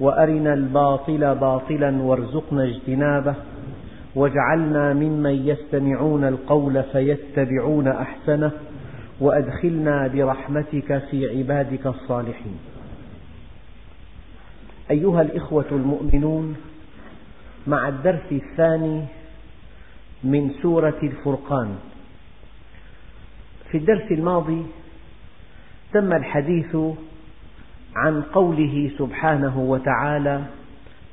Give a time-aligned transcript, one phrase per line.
[0.00, 3.34] وأرنا الباطل باطلا وارزقنا اجتنابه
[4.14, 8.52] واجعلنا ممن يستمعون القول فيتبعون أحسنه
[9.20, 12.58] وأدخلنا برحمتك في عبادك الصالحين.
[14.90, 16.56] أيها الإخوة المؤمنون
[17.66, 19.04] مع الدرس الثاني
[20.24, 21.74] من سورة الفرقان.
[23.70, 24.66] في الدرس الماضي
[25.92, 26.76] تم الحديث
[27.96, 30.42] عن قوله سبحانه وتعالى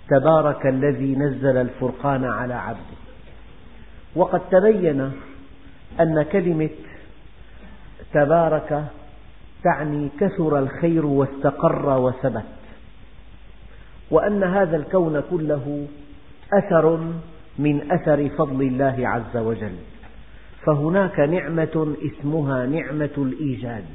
[0.10, 2.98] تبارك الذي نزل الفرقان على عبده.
[4.16, 5.12] وقد تبين
[6.00, 6.70] أن كلمة
[8.14, 8.84] تبارك
[9.64, 12.44] تعني كثر الخير واستقر وثبت
[14.12, 15.88] وأن هذا الكون كله
[16.54, 17.00] أثر
[17.60, 19.76] من أثر فضل الله عز وجل.
[20.66, 23.86] فهناك نعمة اسمها نعمة الإيجاد.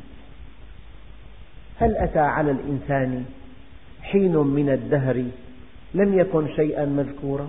[1.82, 3.24] هل أتى على الإنسان
[4.02, 5.24] حين من الدهر
[5.94, 7.48] لم يكن شيئا مذكورا؟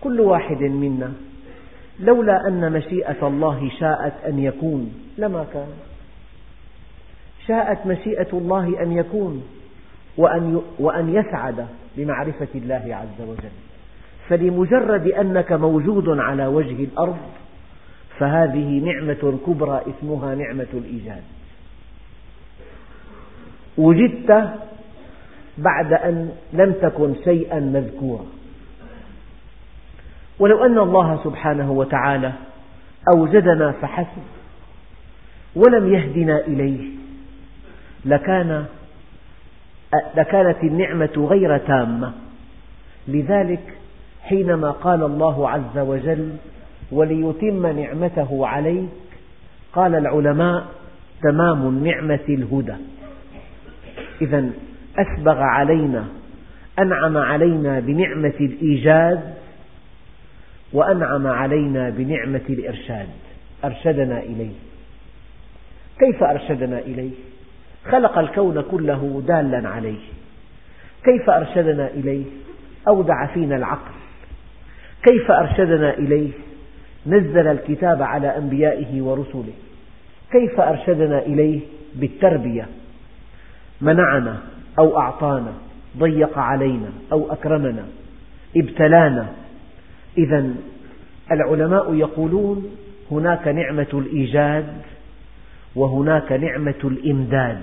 [0.00, 1.12] كل واحد منا
[2.00, 5.68] لولا أن مشيئة الله شاءت أن يكون لما كان.
[7.46, 9.42] شاءت مشيئة الله أن يكون
[10.16, 13.52] وأن وأن يسعد بمعرفة الله عز وجل.
[14.28, 17.18] فلمجرد أنك موجود على وجه الأرض
[18.18, 21.22] فهذه نعمة كبرى اسمها نعمة الإيجاد.
[23.78, 24.50] وجدت
[25.58, 28.24] بعد أن لم تكن شيئا مذكورا
[30.38, 32.32] ولو أن الله سبحانه وتعالى
[33.14, 34.22] أوجدنا فحسب
[35.56, 36.90] ولم يهدنا إليه
[38.04, 38.64] لكان
[40.16, 42.12] لكانت النعمة غير تامة.
[43.08, 43.74] لذلك
[44.22, 46.32] حينما قال الله عز وجل
[46.92, 48.88] وليتم نعمته عليك
[49.72, 50.64] قال العلماء
[51.22, 52.74] تمام النعمة الهدى.
[54.22, 54.50] إذا
[54.98, 56.04] أسبغ علينا
[56.78, 59.34] أنعم علينا بنعمة الإيجاد
[60.72, 63.08] وأنعم علينا بنعمة الإرشاد
[63.64, 64.52] أرشدنا إليه
[65.98, 67.10] كيف أرشدنا إليه؟
[67.90, 69.98] خلق الكون كله دالا عليه
[71.04, 72.24] كيف أرشدنا إليه؟
[72.88, 73.92] أودع فينا العقل
[75.02, 76.30] كيف أرشدنا إليه؟
[77.06, 79.52] نزل الكتاب على أنبيائه ورسله
[80.32, 81.60] كيف أرشدنا إليه؟
[81.94, 82.66] بالتربية
[83.82, 84.38] منعنا
[84.78, 85.52] أو أعطانا
[85.98, 87.84] ضيق علينا أو أكرمنا
[88.56, 89.26] ابتلانا.
[90.18, 90.54] إذا
[91.32, 92.76] العلماء يقولون
[93.10, 94.66] هناك نعمة الإيجاد
[95.76, 97.62] وهناك نعمة الإمداد.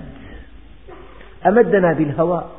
[1.45, 2.49] أمدنا بالهواء.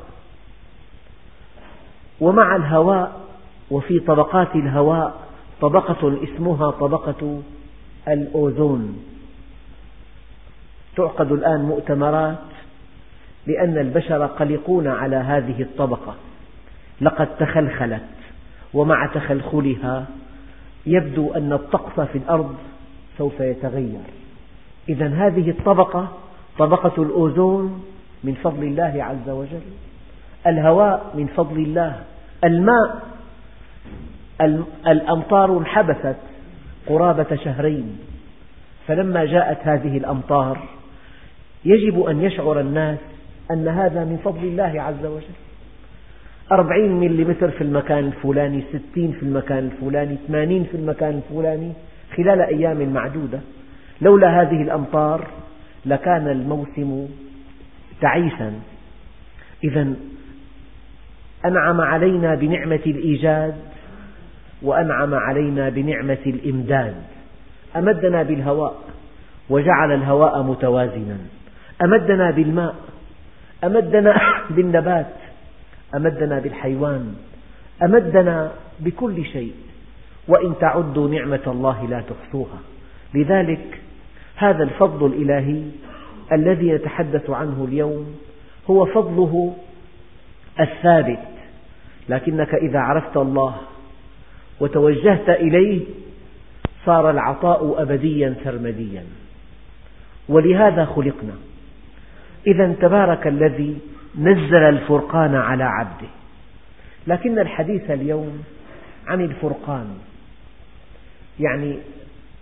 [2.21, 3.21] ومع الهواء
[3.71, 5.21] وفي طبقات الهواء
[5.61, 7.41] طبقة اسمها طبقة
[8.07, 9.03] الأوزون.
[10.95, 12.37] تعقد الآن مؤتمرات
[13.47, 16.15] لأن البشر قلقون على هذه الطبقة.
[17.01, 18.01] لقد تخلخلت
[18.73, 20.05] ومع تخلخلها
[20.85, 22.55] يبدو أن الطقس في الأرض
[23.17, 23.99] سوف يتغير.
[24.89, 26.07] إذا هذه الطبقة
[26.57, 27.85] طبقة الأوزون
[28.23, 29.61] من فضل الله عز وجل
[30.47, 32.03] الهواء من فضل الله
[32.43, 33.01] الماء
[34.87, 36.15] الأمطار انحبست
[36.87, 37.99] قرابة شهرين.
[38.87, 40.59] فلما جاءت هذه الأمطار
[41.65, 42.99] يجب أن يشعر الناس
[43.53, 45.35] أن هذا من فضل الله عز وجل.
[46.51, 51.71] أربعين مليمتر في المكان الفلاني ستين في المكان الفلاني ثمانين في المكان الفلاني
[52.17, 53.39] خلال أيام معدودة.
[54.01, 55.27] لولا هذه الأمطار
[55.85, 57.07] لكان الموسم
[58.01, 58.53] تعيسا
[59.63, 59.93] إذا
[61.45, 63.55] أنعم علينا بنعمة الإيجاد
[64.61, 66.95] وأنعم علينا بنعمة الإمداد.
[67.75, 68.75] أمدنا بالهواء
[69.49, 71.17] وجعل الهواء متوازنا.
[71.83, 72.75] أمدنا بالماء
[73.63, 75.13] أمدنا بالنبات
[75.95, 77.15] أمدنا بالحيوان
[77.83, 79.53] أمدنا بكل شيء.
[80.27, 82.59] وإن تعدوا نعمة الله لا تحصوها.
[83.13, 83.81] لذلك
[84.35, 85.61] هذا الفضل الإلهي
[86.31, 88.15] الذي نتحدث عنه اليوم
[88.69, 89.55] هو فضله
[90.59, 91.27] الثابت.
[92.09, 93.55] لكنك إذا عرفت الله
[94.59, 95.81] وتوجهت إليه
[96.85, 99.03] صار العطاء أبديا سرمديا.
[100.29, 101.33] ولهذا خلقنا.
[102.47, 103.77] إذا تبارك الذي
[104.19, 106.07] نزل الفرقان على عبده.
[107.07, 108.43] لكن الحديث اليوم
[109.07, 109.85] عن الفرقان
[111.39, 111.77] يعني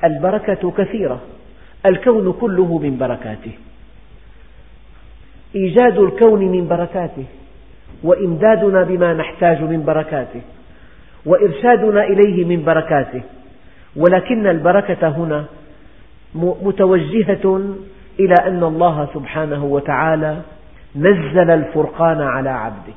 [0.04, 1.22] البركة كثيرة
[1.86, 3.52] الكون كله من بركاته.
[5.56, 7.26] إيجاد الكون من بركاته
[8.04, 10.42] وإمدادنا بما نحتاج من بركاته
[11.26, 13.22] وإرشادنا إليه من بركاته.
[13.96, 15.46] ولكن البركة هنا
[16.36, 17.76] متوجهة
[18.20, 20.42] إلى أن الله سبحانه وتعالى
[20.96, 22.94] نزل الفرقان على عبده.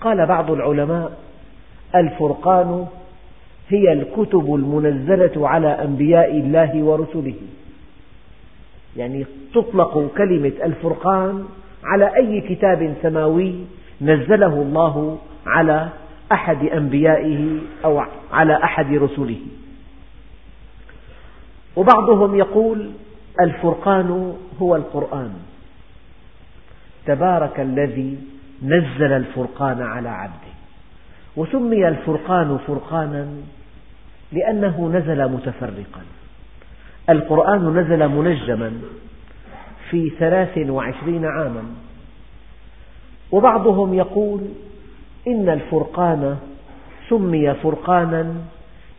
[0.00, 1.12] قال بعض العلماء
[1.94, 2.86] الفرقان
[3.68, 7.34] هي الكتب المنزلة على أنبياء الله ورسله.
[8.96, 11.44] يعني تطلق كلمة الفرقان
[11.84, 13.54] على أي كتاب سماوي
[14.00, 15.88] نزله الله على
[16.32, 19.40] أحد أنبيائه أو على أحد رسله.
[21.76, 22.90] وبعضهم يقول
[23.40, 25.32] الفرقان هو القرآن.
[27.06, 28.18] تبارك الذي
[28.62, 30.54] نزل الفرقان على عبده.
[31.36, 33.28] وسمي الفرقان فرقانا
[34.32, 36.02] لأنه نزل متفرقا.
[37.10, 38.72] القرآن نزل منجما
[39.90, 41.62] في ثلاث وعشرين عاما.
[43.32, 44.40] وبعضهم يقول
[45.28, 46.38] إن الفرقان
[47.08, 48.34] سمي فرقانا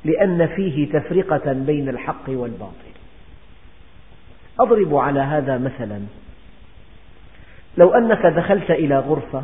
[0.06, 2.95] لأن فيه تفرقة بين الحق والباطل.
[4.60, 6.02] أضرب على هذا مثلا.
[7.78, 9.44] لو أنك دخلت إلى غرفة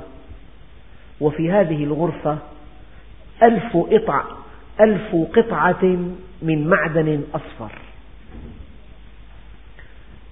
[1.21, 2.37] وفي هذه الغرفة
[3.43, 4.23] ألف, قطع
[4.81, 5.83] ألف قطعة
[6.41, 7.71] من معدن أصفر.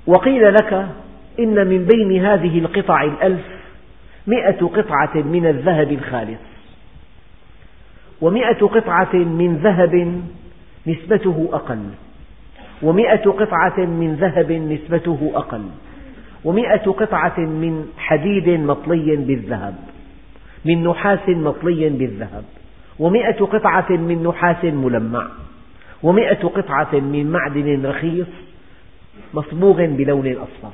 [0.08, 0.74] وقيل لك
[1.40, 3.46] إن من بين هذه القطع الألف
[4.28, 6.50] مئة قطعة من الذهب الخالص.
[8.22, 10.24] ومئة قطعة من ذهب
[10.88, 11.90] نسبته أقل.
[12.82, 15.64] ومئة قطعة من ذهب نسبته أقل
[16.46, 19.76] ومئة قطعة من حديد مطلي بالذهب
[20.66, 22.44] من نحاس مطلي بالذهب
[23.00, 25.28] ومئة قطعة من نحاس ملمع
[26.04, 28.28] ومئة قطعة من معدن رخيص
[29.34, 30.72] مصبوغ بلون أصفر.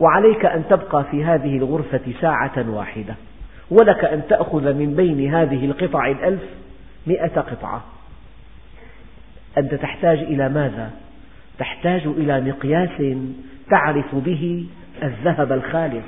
[0.00, 3.14] وعليك أن تبقى في هذه الغرفة ساعة واحدة
[3.70, 6.42] ولك أن تأخذ من بين هذه القطع الألف
[7.06, 7.84] مئة قطعة.
[9.58, 10.90] أنت تحتاج إلى ماذا؟
[11.58, 13.16] تحتاج إلى مقياس
[13.70, 14.66] تعرف به
[15.02, 16.06] الذهب الخالص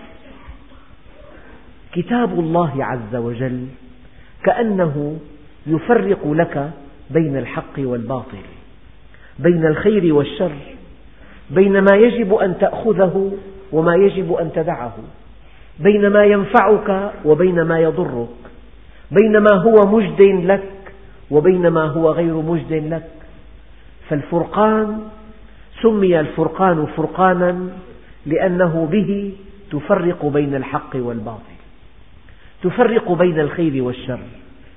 [1.92, 3.66] كتاب الله عز وجل
[4.44, 5.18] كأنه
[5.66, 6.70] يفرق لك
[7.10, 8.38] بين الحق والباطل
[9.38, 10.52] بين الخير والشر
[11.50, 13.32] بين ما يجب أن تأخذه
[13.72, 14.96] وما يجب أن تدعه
[15.80, 18.28] بين ما ينفعك وبين ما يضرك
[19.10, 20.70] بين ما هو مجد لك
[21.30, 23.17] وبين ما هو غير مجد لك
[24.08, 25.00] فالفرقان
[25.82, 27.68] سمي الفرقان فرقانا
[28.26, 29.32] لأنه به
[29.70, 31.58] تفرق بين الحق والباطل.
[32.62, 34.20] تفرق بين الخير والشر.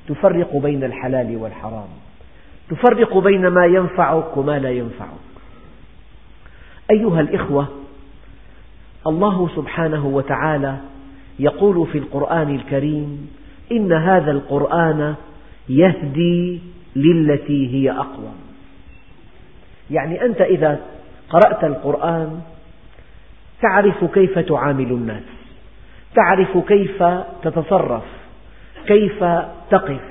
[0.07, 1.87] تفرق بين الحلال والحرام.
[2.69, 5.31] تفرق بين ما ينفعك وما لا ينفعك.
[6.91, 7.67] أيها الإخوة
[9.07, 10.77] الله سبحانه وتعالى
[11.39, 13.29] يقول في القرآن الكريم
[13.71, 15.15] إن هذا القرآن
[15.69, 16.59] يهدي
[16.95, 18.35] للتي هي أقوم
[19.91, 20.79] يعني أنت إذا
[21.29, 22.41] قرأت القرآن
[23.61, 25.23] تعرف كيف تعامل الناس
[26.15, 27.03] تعرف كيف
[27.43, 28.03] تتصرف
[28.87, 29.23] كيف
[29.69, 30.01] تقف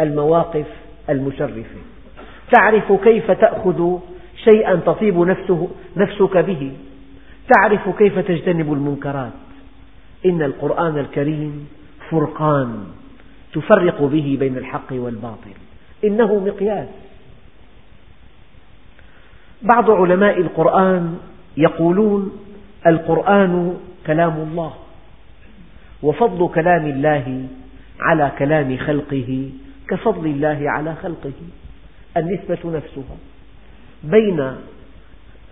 [0.00, 0.66] المواقف
[1.10, 1.80] المشرفة
[2.52, 3.98] تعرف كيف تأخذ
[4.44, 6.72] شيئا تطيب نفسه نفسك به
[7.54, 9.32] تعرف كيف تجتنب المنكرات.
[10.26, 11.68] إن القرآن الكريم
[12.10, 12.84] فرقان
[13.54, 15.54] تفرق به بين الحق والباطل.
[16.04, 16.88] إنه مقياس.
[19.62, 21.18] بعض علماء القرآن
[21.56, 22.32] يقولون
[22.86, 23.76] القرآن
[24.06, 24.72] كلام الله
[26.02, 27.46] وفضل كلام الله
[28.00, 29.50] على كلام خلقه
[29.88, 31.32] كفضل الله على خلقه
[32.16, 33.16] النسبة نفسها
[34.04, 34.52] بين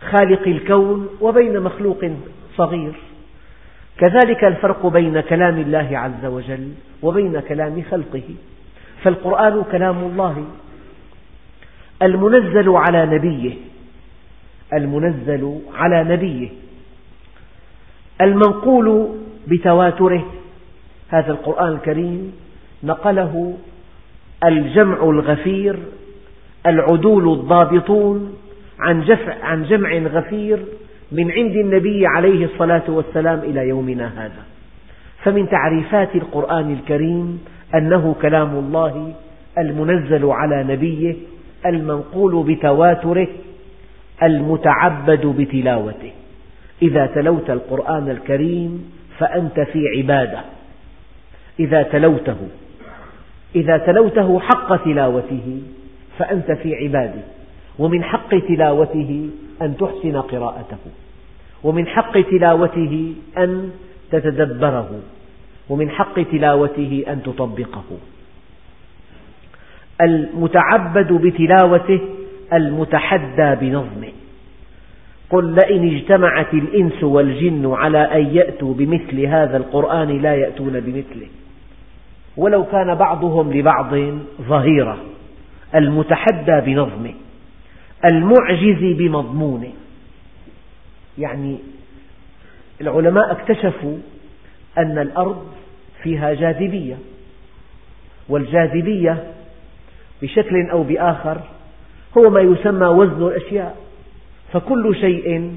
[0.00, 2.04] خالق الكون وبين مخلوق
[2.56, 2.92] صغير
[3.98, 8.22] كذلك الفرق بين كلام الله عز وجل وبين كلام خلقه
[9.02, 10.44] فالقرآن كلام الله
[12.02, 13.54] المنزل على نبيه
[14.72, 16.48] المنزل على نبيه
[18.20, 19.08] المنقول
[19.48, 20.26] بتواتره.
[21.08, 22.32] هذا القرآن الكريم
[22.84, 23.54] نقله
[24.44, 25.78] الجمع الغفير
[26.66, 28.34] العدول الضابطون
[29.42, 30.58] عن جمع غفير
[31.12, 34.42] من عند النبي عليه الصلاة والسلام إلى يومنا هذا.
[35.24, 39.12] فمن تعريفات القرآن الكريم أنه كلام الله
[39.58, 41.16] المنزل على نبيه
[41.66, 43.28] المنقول بتواتره.
[44.22, 46.12] المتعبد بتلاوته.
[46.82, 50.40] إذا تلوت القرآن الكريم فأنت في عبادة.
[51.60, 52.36] إذا تلوته
[53.54, 55.62] إذا تلوته حق تلاوته
[56.18, 57.22] فأنت في عبادة.
[57.78, 59.30] ومن حق تلاوته
[59.62, 60.78] أن تحسن قراءته.
[61.64, 63.70] ومن حق تلاوته أن
[64.10, 65.00] تتدبره.
[65.68, 67.98] ومن حق تلاوته أن تطبقه.
[70.00, 72.00] المتعبد بتلاوته
[72.52, 74.12] المتحدى بنظمه.
[75.30, 81.26] قل لئن اجتمعت الإنس والجن على أن يأتوا بمثل هذا القرآن لا يأتون بمثله.
[82.36, 83.94] ولو كان بعضهم لبعض
[84.42, 84.98] ظهيرا.
[85.74, 87.14] المتحدى بنظمه.
[88.04, 89.72] المعجز بمضمونه.
[91.18, 91.58] يعني
[92.80, 93.98] العلماء اكتشفوا
[94.78, 95.46] أن الأرض
[96.02, 96.96] فيها جاذبية.
[98.28, 99.24] والجاذبية
[100.22, 101.40] بشكل أو بآخر
[102.18, 103.76] هو ما يسمى وزن الأشياء.
[104.52, 105.54] فكل شيء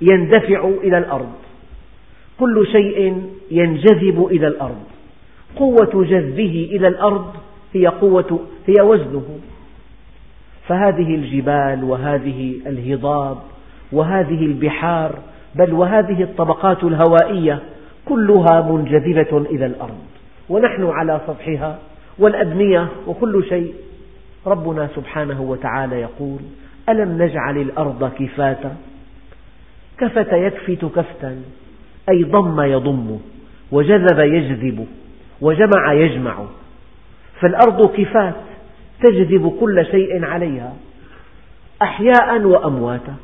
[0.00, 1.32] يندفع إلى الأرض.
[2.40, 4.82] كل شيء ينجذب إلى الأرض.
[5.56, 7.34] قوة جذبه إلى الأرض
[7.74, 9.38] هي قوة هي وزنه.
[10.68, 13.38] فهذه الجبال وهذه الهضاب
[13.92, 15.18] وهذه البحار
[15.54, 17.62] بل وهذه الطبقات الهوائية
[18.04, 19.98] كلها منجذبة إلى الأرض.
[20.48, 21.78] ونحن على سطحها
[22.18, 23.74] والأبنية وكل شيء.
[24.46, 26.40] ربنا سبحانه وتعالى يقول
[26.88, 28.76] ألم نجعل الأرض كفاتا؟
[29.98, 31.42] كفت يكفت كفتا
[32.08, 33.18] أي ضم يضم
[33.72, 34.86] وجذب يجذب
[35.40, 36.44] وجمع يجمع.
[37.40, 38.34] فالأرض كفات
[39.02, 40.72] تجذب كل شيء عليها
[41.82, 43.14] أحياء وأمواتا.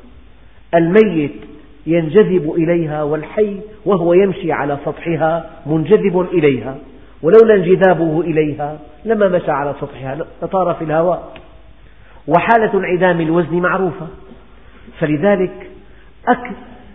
[0.75, 1.35] الميت
[1.87, 6.79] ينجذب إليها والحي وهو يمشي على سطحها منجذب إليها.
[7.23, 11.33] ولولا انجذابه إليها لما مشى على سطحها لطار في الهواء.
[12.29, 14.07] وحالة انعدام الوزن معروفة.
[15.00, 15.71] فلذلك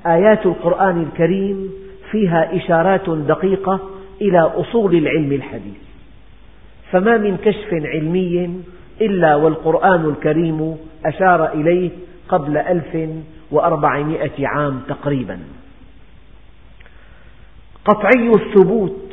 [0.05, 1.69] آيات القرآن الكريم
[2.11, 3.79] فيها إشارات دقيقة
[4.21, 5.77] إلى أصول العلم الحديث.
[6.91, 8.61] فما من كشف علمي
[9.01, 11.89] إلا والقرآن الكريم أشار إليه
[12.29, 13.09] قبل ألف
[13.51, 15.39] وأربعمائة عام تقريبا.
[17.85, 19.06] قطعي الثبوت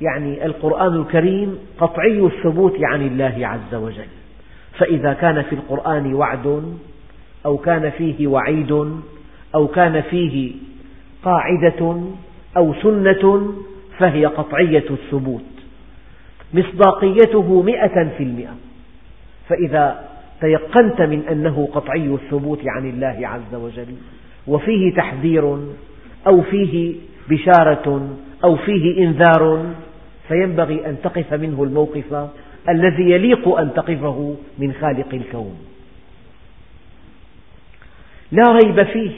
[0.00, 4.08] يعني القرآن الكريم قطعي الثبوت عن الله عز وجل.
[4.78, 6.76] فإذا كان في القرآن وعد
[7.46, 8.72] أو كان فيه وعيد
[9.54, 10.52] أو كان فيه
[11.24, 12.00] قاعدة
[12.56, 13.52] أو سنة
[13.98, 15.44] فهي قطعية الثبوت.
[16.54, 18.54] مصداقيته مئة في المئة.
[19.48, 20.04] فإذا
[20.40, 23.94] تيقنت من أنه قطعي الثبوت عن الله عز وجل
[24.46, 25.58] وفيه تحذير
[26.26, 26.94] أو فيه
[27.30, 28.08] بشارة
[28.44, 29.64] أو فيه إنذار
[30.28, 32.28] فينبغي أن تقف منه الموقف
[32.68, 35.56] الذي يليق أن تقفه من خالق الكون.
[38.32, 39.10] لا ريب فيه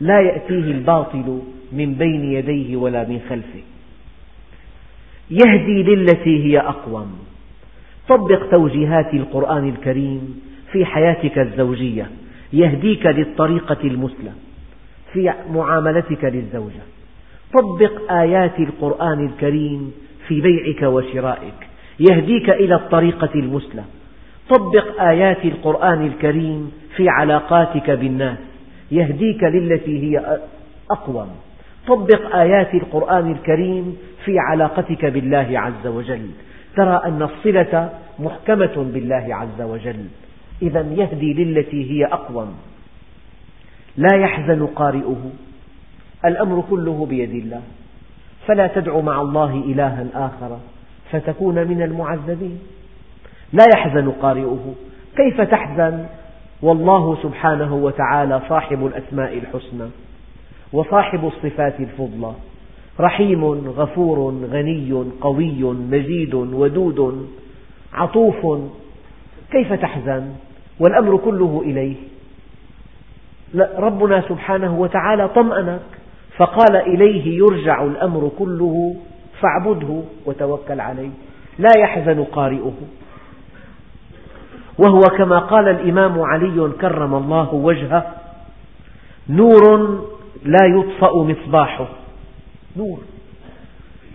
[0.00, 1.42] لا يأتيه الباطل
[1.72, 3.62] من بين يديه ولا من خلفه.
[5.30, 7.18] يهدي للتي هي أقوم.
[8.08, 10.40] طبق توجيهات القرآن الكريم
[10.72, 12.10] في حياتك الزوجية.
[12.52, 14.32] يهديك للطريقة المثلى
[15.12, 16.82] في معاملتك للزوجة.
[17.58, 19.92] طبق آيات القرآن الكريم
[20.28, 21.68] في بيعك وشرائك
[22.00, 23.82] يهديك إلى الطريقة المثلى
[24.50, 28.38] طبق آيات القرآن الكريم في علاقاتك بالناس
[28.90, 30.38] يهديك للتي هي
[30.90, 31.28] أقوم.
[31.86, 36.26] طبق آيات القرآن الكريم في علاقتك بالله عز وجل
[36.76, 40.04] ترى أن الصلة محكمة بالله عز وجل.
[40.62, 42.54] إذا يهدي للتي هي أقوم.
[43.96, 45.32] لا يحزن قارئه.
[46.24, 47.62] الأمر كله بيد الله.
[48.46, 50.58] فلا تدع مع الله إلها آخر
[51.10, 52.58] فتكون من المعذبين.
[53.52, 54.74] لا يحزن قارئه.
[55.16, 56.06] كيف تحزن؟
[56.62, 59.88] والله سبحانه وتعالى صاحب الأسماء الحسنى
[60.72, 62.32] وصاحب الصفات الفضلى.
[63.00, 67.28] رحيم غفور غني قوي مجيد ودود
[67.92, 68.60] عطوف.
[69.52, 70.32] كيف تحزن؟
[70.80, 71.96] والأمر كله إليه.
[73.78, 75.99] ربنا سبحانه وتعالى طمأنك.
[76.40, 78.96] فقال إليه يرجع الأمر كله
[79.40, 81.10] فاعبده وتوكل عليه.
[81.58, 82.78] لا يحزن قارئه.
[84.78, 88.14] وهو كما قال الإمام علي كرم الله وجهه
[89.28, 89.62] نور
[90.44, 91.88] لا يطفأ مصباحه.
[92.76, 92.98] نور.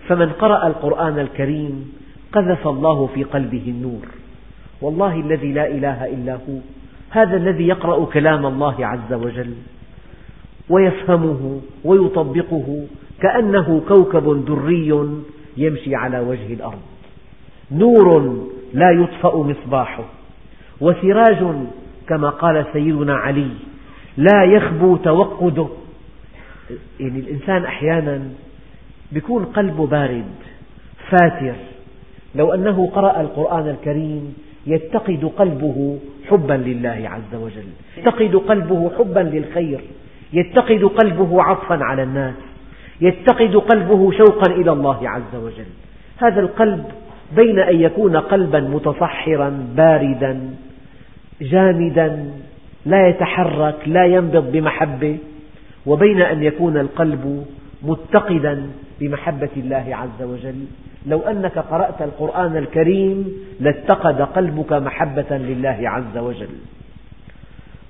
[0.08, 1.92] فمن قرأ القرآن الكريم
[2.32, 4.06] قذف الله في قلبه النور.
[4.80, 6.58] والله الذي لا إله إلا هو
[7.10, 9.54] هذا الذي يقرأ كلام الله عز وجل.
[10.70, 12.86] ويفهمه ويطبقه
[13.22, 15.14] كأنه كوكب دري
[15.56, 16.80] يمشي على وجه الأرض.
[17.72, 18.36] نور
[18.74, 20.04] لا يطفأ مصباحه
[20.80, 21.44] وسراج
[22.08, 23.48] كما قال سيدنا علي
[24.16, 25.66] لا يخبو توقده.
[27.00, 28.22] يعني الإنسان أحيانا
[29.12, 30.24] يكون قلبه بارد
[31.10, 31.54] فاتر.
[32.34, 34.34] لو أنه قرأ القرآن الكريم
[34.66, 37.68] يتقد قلبه حبا لله عز وجل
[37.98, 39.80] يتقد قلبه حبا للخير.
[40.36, 42.34] يتقد قلبه عطفا على الناس
[43.00, 45.70] يتقد قلبه شوقا إلى الله عز وجل.
[46.18, 46.84] هذا القلب
[47.36, 50.40] بين أن يكون قلبا متصحرا باردا
[51.40, 52.08] جامدا
[52.86, 55.18] لا يتحرك لا ينبض بمحبة
[55.86, 57.46] وبين أن يكون القلب
[57.82, 58.66] متقدا
[59.00, 60.64] بمحبة الله عز وجل.
[61.06, 66.54] لو أنك قرأت القرآن الكريم لاتقد قلبك محبة لله عز وجل.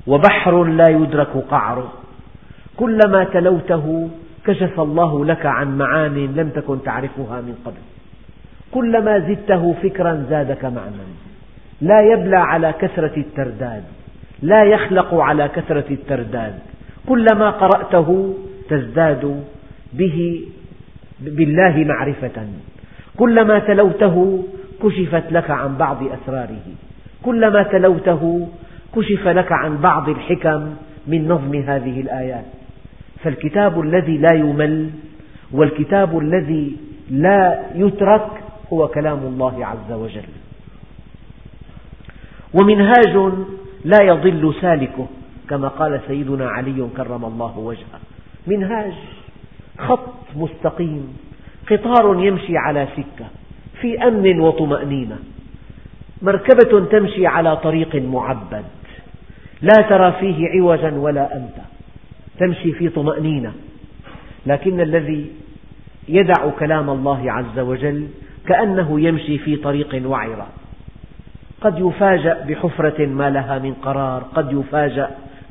[0.07, 1.93] وبحر لا يدرك قعره.
[2.77, 4.09] كلما تلوته
[4.47, 7.83] كشف الله لك عن معان لم تكن تعرفها من قبل.
[8.73, 11.07] كلما زدته فكرا زادك معنى
[11.81, 13.83] لا يبلى على كثرة الترداد.
[14.43, 16.55] لا يخلق على كثرة الترداد.
[17.09, 18.35] كلما قرأته
[18.69, 19.45] تزداد
[19.93, 20.45] به
[21.21, 22.47] بالله معرفة.
[23.17, 24.45] كلما تلوته
[24.83, 26.67] كشفت لك عن بعض أسراره.
[27.23, 28.49] كلما تلوته
[28.97, 30.75] كشف لك عن بعض الحكم
[31.07, 32.45] من نظم هذه الآيات.
[33.23, 34.91] فالكتاب الذي لا يمل
[35.53, 36.77] والكتاب الذي
[37.11, 38.29] لا يترك
[38.73, 40.29] هو كلام الله عز وجل.
[42.55, 43.33] ومنهاج
[43.85, 45.07] لا يضل سالكه
[45.49, 48.01] كما قال سيدنا علي كرم الله وجهه.
[48.47, 48.93] منهاج
[49.79, 51.19] خط مستقيم
[51.71, 53.27] قطار يمشي على سكة
[53.81, 55.19] في أمن وطمأنينة.
[56.23, 58.65] مركبة تمشي على طريق معبد
[59.63, 61.65] لا ترى فيه عوجا ولا أمتا
[62.39, 63.53] تمشي في طمأنينة.
[64.47, 65.31] لكن الذي
[66.09, 68.09] يدع كلام الله عز وجل
[68.47, 70.47] كأنه يمشي في طريق وعرة.
[71.61, 75.11] قد يفاجأ بحفرة ما لها من قرار قد يفاجأ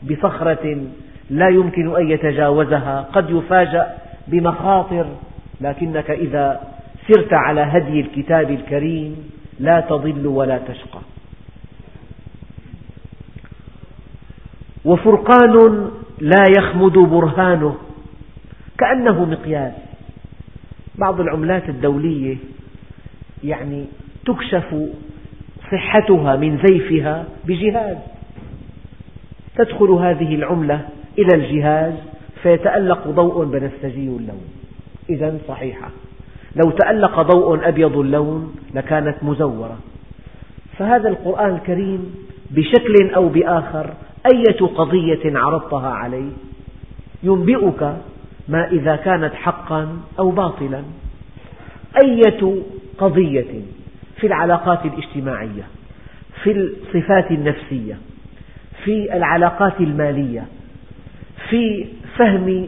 [0.10, 0.82] بصخرة
[1.30, 5.06] لا يمكن أن يتجاوزها قد يفاجأ بمخاطر.
[5.62, 6.62] لكنك إذا
[7.08, 11.00] سرت على هدي الكتاب الكريم لا تضل ولا تشقى.
[14.86, 17.76] وفرقان لا يخمد برهانه
[18.78, 19.74] كأنه مقياس.
[20.96, 22.38] بعض العملات الدولية
[23.44, 23.86] يعني
[24.26, 24.76] تكشف
[25.72, 27.98] صحتها من زيفها بجهاز.
[29.58, 30.82] تدخل هذه العملة
[31.20, 31.94] إلى الجهاز
[32.44, 34.48] فيتألق ضوء بنفسجي اللون.
[35.10, 35.90] إذا صحيحة.
[36.56, 39.78] لو تألق ضوء أبيض اللون لكانت مزورة.
[40.78, 42.16] فهذا القرآن الكريم
[42.52, 43.94] بشكل أو بآخر
[44.34, 46.32] أية قضية عرضتها عليه
[47.24, 47.96] ينبئك
[48.48, 50.84] ما إذا كانت حقا أو باطلا.
[52.06, 52.62] أية
[52.98, 53.62] قضية
[54.18, 55.68] في العلاقات الاجتماعية
[56.44, 57.98] في الصفات النفسية
[58.84, 60.46] في العلاقات المالية
[61.50, 61.86] في
[62.18, 62.68] فهم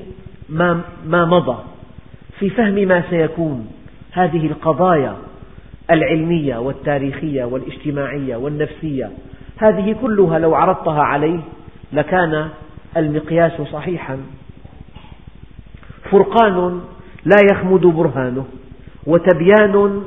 [0.50, 1.64] ما, مضى
[2.40, 3.68] في فهم ما سيكون.
[4.12, 5.16] هذه القضايا
[5.92, 9.12] العلمية والتاريخية والاجتماعية والنفسية
[9.58, 11.40] هذه كلها لو عرضتها عليه
[11.94, 12.50] لكان
[12.98, 14.18] المقياس صحيحا.
[16.12, 16.82] فرقان
[17.26, 18.46] لا يخمد برهانه
[19.08, 20.04] وتبيان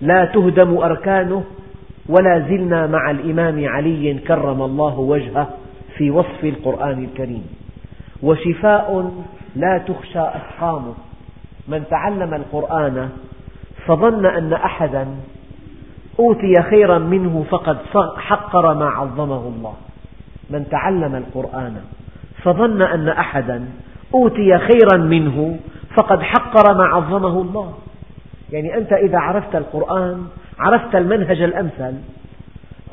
[0.00, 1.44] لا تهدم أركانه
[2.08, 5.50] ولا زلنا مع الإمام علي كرم الله وجهه
[5.96, 7.46] في وصف القرآن الكريم.
[8.22, 9.12] وشفاء
[9.56, 10.94] لا تخشى أسقامه
[11.68, 13.08] من تعلم القرآن
[13.86, 15.06] فظن أن أحدا
[16.18, 17.76] أوتي خيرا منه فقد
[18.16, 19.74] حقر ما عظمه الله.
[20.50, 21.76] من تعلم القرآن
[22.42, 23.64] فظن أن أحدا
[24.14, 25.58] أوتي خيرا منه
[25.96, 27.74] فقد حقر ما عظمه الله.
[28.52, 30.26] يعني أنت إذا عرفت القرآن
[30.58, 31.94] عرفت المنهج الأمثل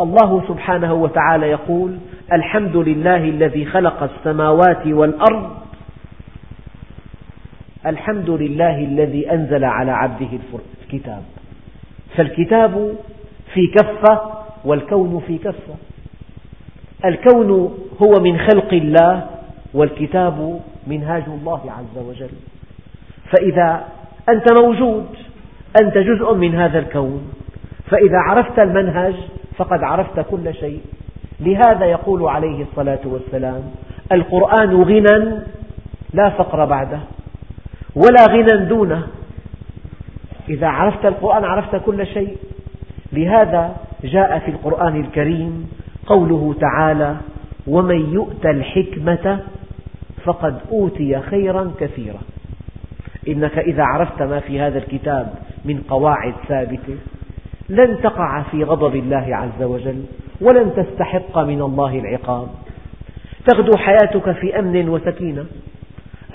[0.02, 1.98] الله سبحانه وتعالى يقول
[2.34, 5.58] الحمد لله الذي خلق السماوات والأرض.
[7.86, 10.30] الحمد لله الذي أنزل على عبده
[10.84, 11.24] الكتاب.
[12.18, 12.96] فالكتاب
[13.54, 14.22] في كفة
[14.66, 15.76] والكون في كفة.
[17.06, 17.50] الكون
[18.04, 19.30] هو من خلق الله
[19.74, 22.30] والكتاب منهاج الله عز وجل.
[23.32, 23.84] فإذا
[24.30, 25.06] أنت موجود
[25.82, 27.34] أنت جزء من هذا الكون.
[27.86, 29.14] فإذا عرفت المنهج
[29.58, 30.82] فقد عرفت كل شيء.
[31.40, 33.62] لهذا يقول عليه الصلاة والسلام
[34.12, 35.40] القرآن غنى
[36.14, 37.00] لا فقر بعده
[37.96, 39.08] ولا غنى دونه.
[40.50, 42.38] إذا عرفت القرآن عرفت كل شيء.
[43.14, 45.72] لهذا جاء في القرآن الكريم
[46.06, 47.16] قوله تعالى
[47.68, 49.40] ومن يؤت الحكمة
[50.24, 52.20] فقد أوتي خيرا كثيرا.
[53.28, 55.34] إنك إذا عرفت ما في هذا الكتاب
[55.66, 56.98] من قواعد ثابتة
[57.70, 60.04] لن تقع في غضب الله عز وجل
[60.42, 62.48] ولن تستحق من الله العقاب.
[63.48, 65.46] تغدو حياتك في أمن وسكينة.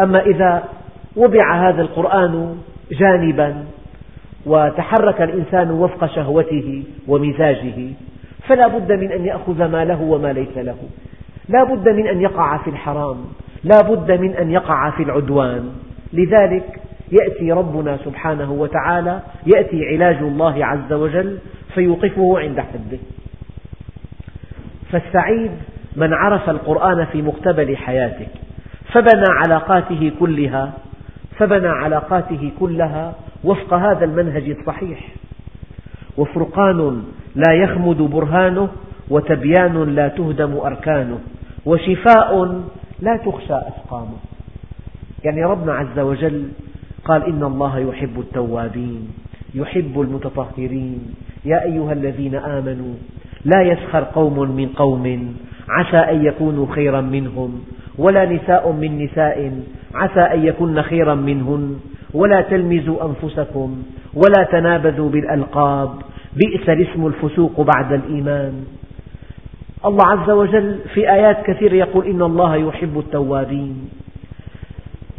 [0.01, 0.65] أما إذا
[1.17, 2.59] وضع هذا القرآن
[2.93, 3.65] جانبا
[4.47, 7.89] وتحرك الإنسان وفق شهوته ومزاجه
[8.49, 10.77] فلا بد من أن يأخذ ما له وما ليس له.
[11.49, 13.17] لا بد من أن يقع في الحرام
[13.65, 15.71] لا بد من أن يقع في العدوان.
[16.13, 16.81] لذلك
[17.13, 21.39] يأتي ربنا سبحانه وتعالى يأتي علاج الله عز وجل
[21.75, 22.99] فيوقفه عند حده
[24.93, 25.51] فالسعيد
[25.97, 28.27] من عرف القرآن في مقتبل حياته
[28.93, 30.73] فبنى علاقاته كلها
[31.39, 35.09] فبنى علاقاته كلها وفق هذا المنهج الصحيح.
[36.17, 37.03] وفرقان
[37.35, 38.69] لا يخمد برهانه
[39.11, 41.19] وتبيان لا تهدم أركانه
[41.67, 42.61] وشفاء
[43.01, 44.19] لا تخشى أسقامه.
[45.25, 46.49] يعني ربنا عز وجل
[47.05, 49.09] قال إن الله يحب التوابين
[49.55, 51.15] يحب المتطهرين.
[51.45, 52.95] يا أيها الذين آمنوا
[53.45, 55.35] لا يسخر قوم من قوم
[55.69, 57.61] عسى أن يكونوا خيرا منهم
[57.99, 59.61] ولا نساء من نساء
[59.95, 61.79] عسى أن يكن خيرا منهن.
[62.15, 63.83] ولا تلمزوا أنفسكم
[64.15, 65.91] ولا تنابذوا بالألقاب
[66.37, 68.65] بئس الاسم الفسوق بعد الإيمان.
[69.87, 73.89] الله عز وجل في آيات كثيرة يقول إن الله يحب التوابين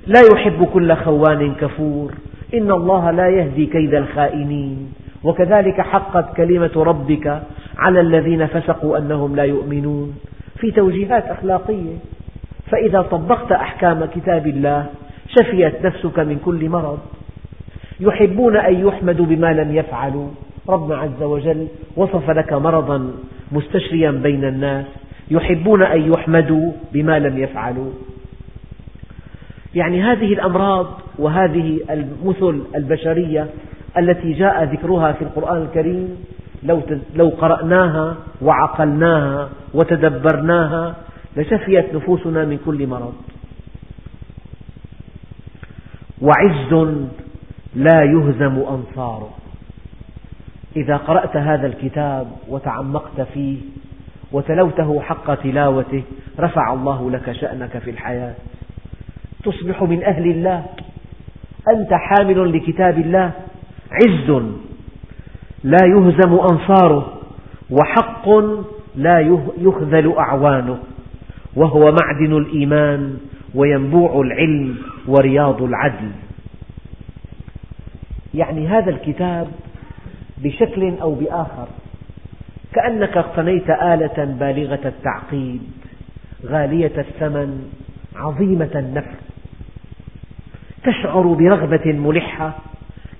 [0.08, 2.13] لا يحب كل خوان كفور
[2.53, 4.93] إن الله لا يهدي كيد الخائنين.
[5.23, 7.41] وكذلك حقت كلمة ربك
[7.77, 10.15] على الذين فسقوا أنهم لا يؤمنون
[10.60, 11.95] في توجيهات أخلاقية.
[12.71, 14.86] فإذا طبقت أحكام كتاب الله
[15.39, 16.99] شفيت نفسك من كل مرض.
[17.99, 20.27] يحبون أن يحمدوا بما لم يفعلوا.
[20.69, 23.11] ربنا عز وجل وصف لك مرضا
[23.51, 24.85] مستشريا بين الناس.
[25.31, 27.91] يحبون أن يحمدوا بما لم يفعلوا.
[29.75, 30.87] يعني هذه الأمراض
[31.19, 33.47] وهذه المثل البشرية
[33.97, 36.25] التي جاء ذكرها في القرآن الكريم
[37.15, 40.95] لو قرأناها وعقلناها وتدبرناها
[41.37, 43.13] لشفيت نفوسنا من كل مرض.
[46.23, 46.73] وعز
[47.75, 49.29] لا يهزم أنصاره.
[50.75, 53.57] إذا قرأت هذا الكتاب وتعمقت فيه
[54.31, 56.03] وتلوته حق تلاوته
[56.39, 58.33] رفع الله لك شأنك في الحياة.
[59.43, 60.65] تصبح من أهل الله.
[61.69, 63.31] أنت حامل لكتاب الله.
[63.91, 64.43] عز
[65.63, 67.13] لا يهزم أنصاره.
[67.69, 68.29] وحق
[68.95, 69.19] لا
[69.57, 70.77] يخذل أعوانه.
[71.55, 73.17] وهو معدن الإيمان.
[73.55, 76.11] وينبوع العلم ورياض العدل.
[78.33, 79.47] يعني هذا الكتاب
[80.43, 81.67] بشكل أو بآخر
[82.73, 85.61] كأنك اقتنيت آلة بالغة التعقيد
[86.45, 87.71] غالية الثمن
[88.15, 89.17] عظيمة النفع.
[90.83, 92.57] تشعر برغبة ملحة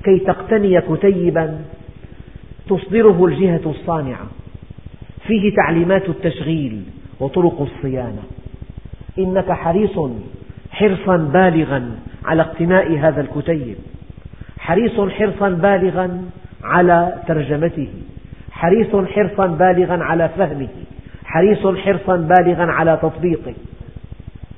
[0.04, 1.60] كي تقتني كتيبا
[2.70, 4.28] تصدره الجهة الصانعة.
[5.28, 6.84] فيه تعليمات التشغيل
[7.20, 8.24] وطرق الصيانة.
[9.20, 10.00] إنك حريص
[10.72, 11.92] حرصا بالغا
[12.26, 13.76] على اقتناء هذا الكتيب.
[14.60, 16.22] حريص حرصا بالغا
[16.64, 17.88] على ترجمته.
[18.52, 20.68] حريص حرصا بالغا على فهمه.
[21.26, 23.54] حريص حرصا بالغا على تطبيقه.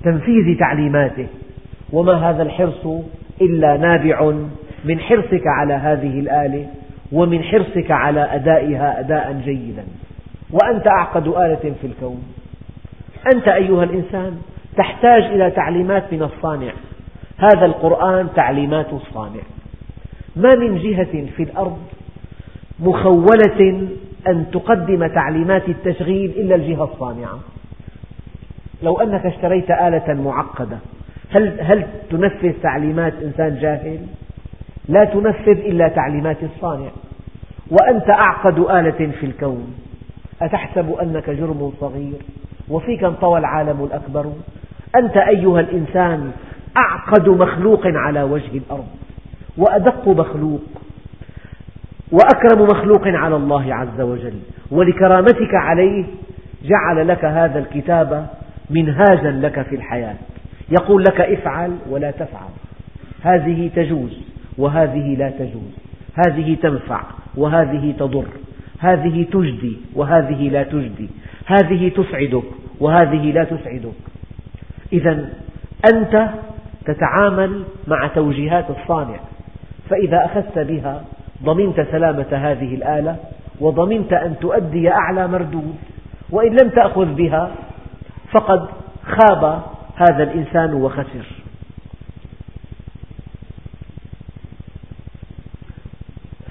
[0.04, 1.28] تنفيذ تعليماته.
[1.92, 2.88] وما هذا الحرص
[3.42, 4.32] إلا نابع
[4.86, 6.68] من حرصك على هذه الآلة
[7.12, 9.84] ومن حرصك على أدائها أداء جيدا.
[10.52, 12.24] وأنت أعقد آلة في الكون.
[13.34, 14.38] أنت أيها الإنسان
[14.78, 16.72] تحتاج إلى تعليمات من الصانع.
[17.38, 19.42] هذا القرآن تعليمات الصانع.
[20.36, 21.78] ما من جهة في الأرض
[22.80, 23.88] مخولة
[24.28, 27.40] أن تقدم تعليمات التشغيل إلا الجهة الصانعة.
[28.84, 30.78] لو أنك اشتريت آلة معقدة
[31.32, 34.00] هل, هل تنفذ تعليمات إنسان جاهل؟
[34.88, 36.90] لا تنفذ إلا تعليمات الصانع.
[37.72, 39.76] وأنت أعقد آلة في الكون.
[40.42, 42.20] أتحسب أنك جرم صغير؟
[42.70, 44.34] وفيك انطوى العالم الأكبر.
[44.96, 46.32] أنت أيها الإنسان
[46.78, 48.88] أعقد مخلوق على وجه الأرض
[49.58, 50.62] وأدق مخلوق
[52.12, 54.40] وأكرم مخلوق على الله عز وجل.
[54.72, 56.06] ولكرامتك عليه
[56.64, 58.28] جعل لك هذا الكتاب
[58.70, 60.16] منهاجا لك في الحياة.
[60.70, 62.50] يقول لك افعل ولا تفعل.
[63.22, 64.20] هذه تجوز
[64.58, 65.78] وهذه لا تجوز.
[66.28, 67.02] هذه تنفع
[67.38, 68.26] وهذه تضر.
[68.80, 71.10] هذه تجدي وهذه لا تجدي
[71.46, 72.44] هذه تسعدك
[72.80, 73.94] وهذه لا تسعدك.
[74.94, 75.30] إذا
[75.94, 76.30] أنت
[76.86, 79.20] تتعامل مع توجيهات الصانع
[79.90, 81.04] فإذا أخذت بها
[81.44, 83.18] ضمنت سلامة هذه الآلة
[83.60, 85.76] وضمنت أن تؤدي أعلى مردود
[86.30, 87.52] وإن لم تأخذ بها
[88.32, 88.68] فقد
[89.06, 89.62] خاب
[89.96, 91.45] هذا الإنسان وخسر.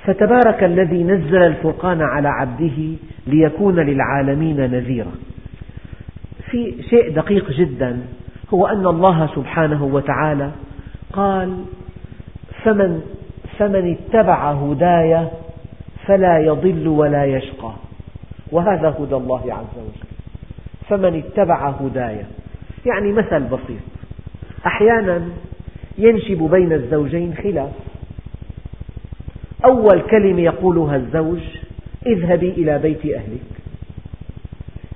[0.05, 5.13] فتبارك الذي نزل الفرقان على عبده ليكون للعالمين نذيرا.
[6.51, 7.99] في شيء دقيق جدا
[8.55, 10.51] هو أن الله سبحانه وتعالى
[11.13, 11.65] قال
[12.63, 13.01] فمن
[13.59, 15.29] فمن اتبع هداي
[16.07, 17.73] فلا يضل ولا يشقى.
[18.53, 20.09] وهذا هدى الله عز وجل.
[20.89, 22.17] فمن اتبع هداي
[22.87, 23.83] يعني مثل بسيط.
[24.67, 25.23] أحيانا
[25.99, 27.71] ينشب بين الزوجين خلاف.
[29.65, 31.41] أول كلمة يقولها الزوج
[32.07, 33.41] اذهبي إلى بيت أهلك.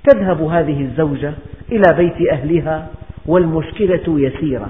[0.03, 1.33] تذهب هذه الزوجة
[1.71, 2.87] إلى بيت أهلها
[3.25, 4.69] والمشكلة يسيرة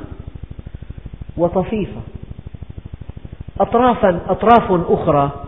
[1.38, 2.02] وطفيفة.
[3.60, 5.46] أطرافا أطراف أخرى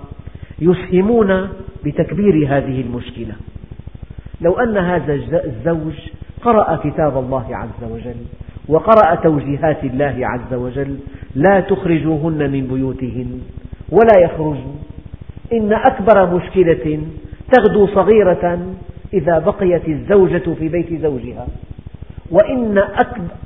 [0.60, 1.50] يسهمون
[1.86, 3.36] بتكبير هذه المشكلة.
[4.42, 5.14] لو أن هذا
[5.46, 5.94] الزوج
[6.42, 8.16] قرأ كتاب الله عز وجل
[8.68, 10.98] وقرأ توجيهات الله عز وجل
[11.36, 13.42] لا تخرجوهن من بيوتهن.
[13.92, 14.76] ولا يخرجن
[15.54, 17.02] إن أكبر مشكلة
[17.52, 18.60] تغدو صغيرة
[19.14, 21.48] إذا بقيت الزوجة في بيت زوجها.
[22.32, 22.84] وإن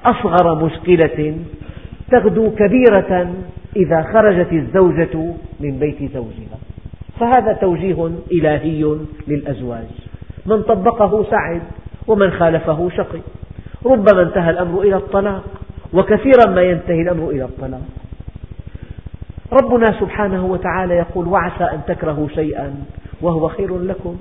[0.05, 1.37] أصغر مشكلة
[2.11, 3.33] تغدو كبيرة
[3.75, 6.57] إذا خرجت الزوجة من بيت زوجها.
[7.19, 9.87] فهذا توجيه إلهي للأزواج.
[10.45, 11.61] من طبقه سعد
[12.07, 13.19] ومن خالفه شقي.
[13.85, 15.43] ربما انتهى الأمر إلى الطلاق
[15.93, 18.04] وكثيرا ما ينتهي الأمر إلى الطلاق.
[19.61, 22.75] ربنا سبحانه وتعالى يقول وعسى أن تكرهوا شيئا
[23.21, 24.17] وهو خير لكم.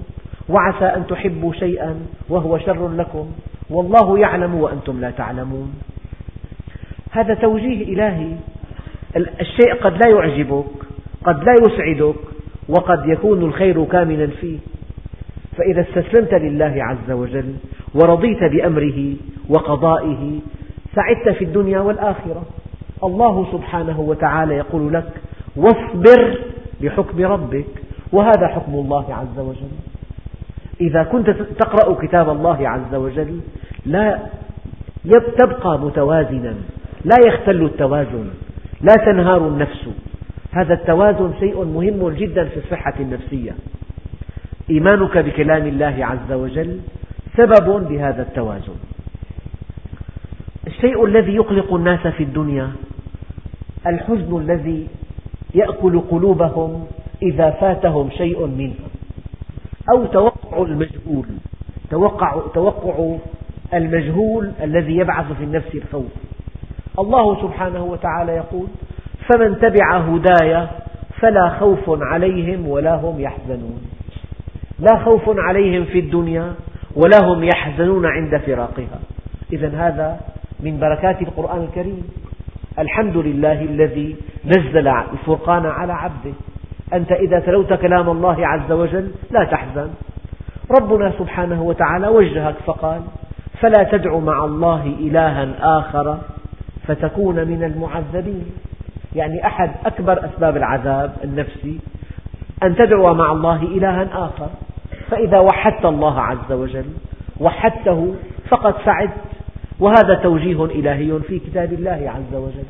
[0.48, 1.96] وعسى أن تحبوا شيئا
[2.28, 3.26] وهو شر لكم.
[3.70, 5.74] والله يعلم وأنتم لا تعلمون.
[7.10, 8.32] هذا توجيه إلهي.
[9.16, 10.64] الشيء قد لا يعجبك
[11.24, 12.20] قد لا يسعدك
[12.68, 14.58] وقد يكون الخير كامنا فيه.
[15.56, 17.54] فإذا استسلمت لله عز وجل
[17.94, 19.14] ورضيت بأمره
[19.48, 20.40] وقضائه
[20.94, 22.42] سعدت في الدنيا والآخرة.
[23.06, 25.10] الله سبحانه وتعالى يقول لك
[25.56, 26.38] واصبر
[26.82, 27.66] بحكم ربك
[28.12, 29.72] وهذا حكم الله عز وجل.
[30.80, 33.40] إذا كنت تقرأ كتاب الله عز وجل
[33.86, 34.20] لا
[35.38, 36.54] تبقى متوازنا
[37.04, 38.30] لا يختل التوازن
[38.80, 39.88] لا تنهار النفس.
[40.52, 43.54] هذا التوازن شيء مهم جدا في الصحة النفسية.
[44.70, 46.80] إيمانك بكلام الله عز وجل
[47.36, 48.78] سبب لهذا التوازن.
[50.66, 52.70] الشيء الذي يقلق الناس في الدنيا
[53.86, 54.88] الحزن الذي
[55.54, 56.86] يأكل قلوبهم
[57.22, 58.88] إذا فاتهم شيء منها
[59.94, 61.26] أو توقع المجهول.
[61.90, 63.16] توقع, توقع
[63.74, 66.12] المجهول الذي يبعث في النفس الخوف.
[66.98, 68.66] الله سبحانه وتعالى يقول
[69.28, 70.66] فمن تبع هداي
[71.20, 73.82] فلا خوف عليهم ولا هم يحزنون.
[74.78, 76.54] لا خوف عليهم في الدنيا
[76.96, 79.00] ولا هم يحزنون عند فراقها.
[79.52, 80.20] إذا هذا
[80.60, 82.02] من بركات القرآن الكريم.
[82.78, 86.32] الحمد لله الذي نزل الفرقان على عبده.
[86.92, 89.90] أنت إذا تلوت كلام الله عز وجل لا تحزن.
[90.80, 93.00] ربنا سبحانه وتعالى وجهك فقال
[93.60, 96.18] فلا تدع مع الله إلها آخر
[96.86, 98.46] فتكون من المعذبين.
[99.14, 101.80] يعني أحد أكبر أسباب العذاب النفسي
[102.62, 104.48] أن تدعو مع الله إلها آخر.
[105.10, 106.86] فإذا وحدت الله عز وجل
[107.40, 108.14] وحدته
[108.48, 109.10] فقد سعدت.
[109.80, 112.64] وهذا توجيه إلهي في كتاب الله عز وجل.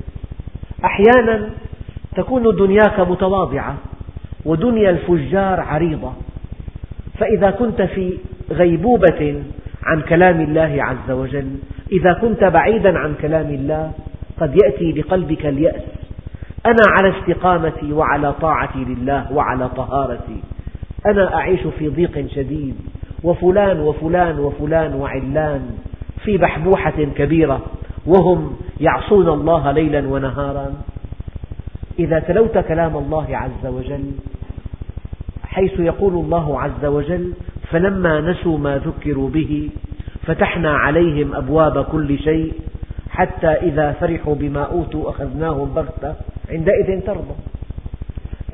[0.84, 1.50] أحيانا
[2.16, 3.76] تكون دنياك متواضعة
[4.44, 6.12] ودنيا الفجار عريضة.
[7.18, 8.18] فإذا كنت في
[8.50, 9.42] غيبوبة
[9.82, 11.48] عن كلام الله عز وجل
[11.92, 13.92] إذا كنت بعيدا عن كلام الله
[14.40, 15.82] قد يأتي بقلبك اليأس.
[16.66, 20.42] أنا على استقامتي وعلى طاعتي لله وعلى طهارتي.
[21.06, 22.76] أنا أعيش في ضيق شديد.
[23.22, 25.78] وفلان وفلان وفلان وعلان.
[26.24, 27.60] في بحبوحة كبيرة
[28.06, 30.74] وهم يعصون الله ليلا ونهارا.
[31.98, 34.12] إذا تلوت كلام الله عز وجل
[35.44, 37.32] حيث يقول الله عز وجل
[37.70, 39.70] فلما نسوا ما ذكروا به
[40.26, 42.52] فتحنا عليهم أبواب كل شيء
[43.10, 46.14] حتى إذا فرحوا بما أوتوا أخذناهم بغتة
[46.50, 47.34] عندئذ ترضى.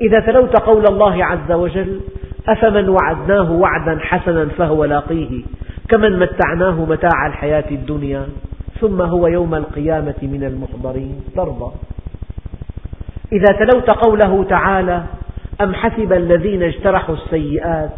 [0.01, 1.99] إذا تلوت قول الله عز وجل
[2.47, 5.43] أفمن وعدناه وعدا حسنا فهو لاقيه؟
[5.91, 8.25] كمن متعناه متاع الحياة الدنيا
[8.81, 11.23] ثم هو يوم القيامة من المحضرين.
[11.35, 11.71] ترضى.
[13.31, 15.03] إذا تلوت قوله تعالى
[15.61, 17.89] أم حسب الذين اجترحوا السيئات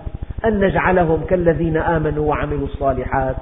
[0.45, 3.35] أن نجعلهم كالذين آمنوا وعملوا الصالحات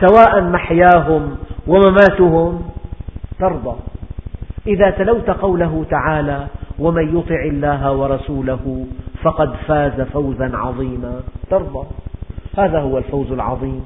[0.00, 2.62] سواء محياهم ومماتهم؟
[3.40, 3.76] ترضى.
[4.66, 6.46] إذا تلوت قوله تعالى
[6.78, 8.86] ومن يطع الله ورسوله
[9.22, 11.20] فقد فاز فوزا عظيما.
[11.50, 11.86] ترضى.
[12.56, 13.84] هذا هو الفوز العظيم.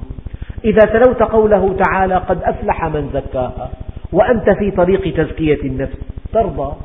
[0.65, 3.69] إذا تلوت قوله تعالى قد أفلح من زكاها
[4.13, 5.97] وأنت في طريق تزكية النفس
[6.33, 6.75] ترضى.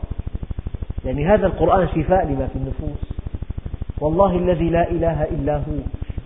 [1.04, 3.12] يعني هذا القرآن شفاء لما في النفوس.
[4.00, 5.78] والله الذي لا إله إلا هو.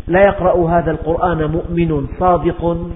[0.09, 2.91] لا يقرأ هذا القرآن مؤمن صادق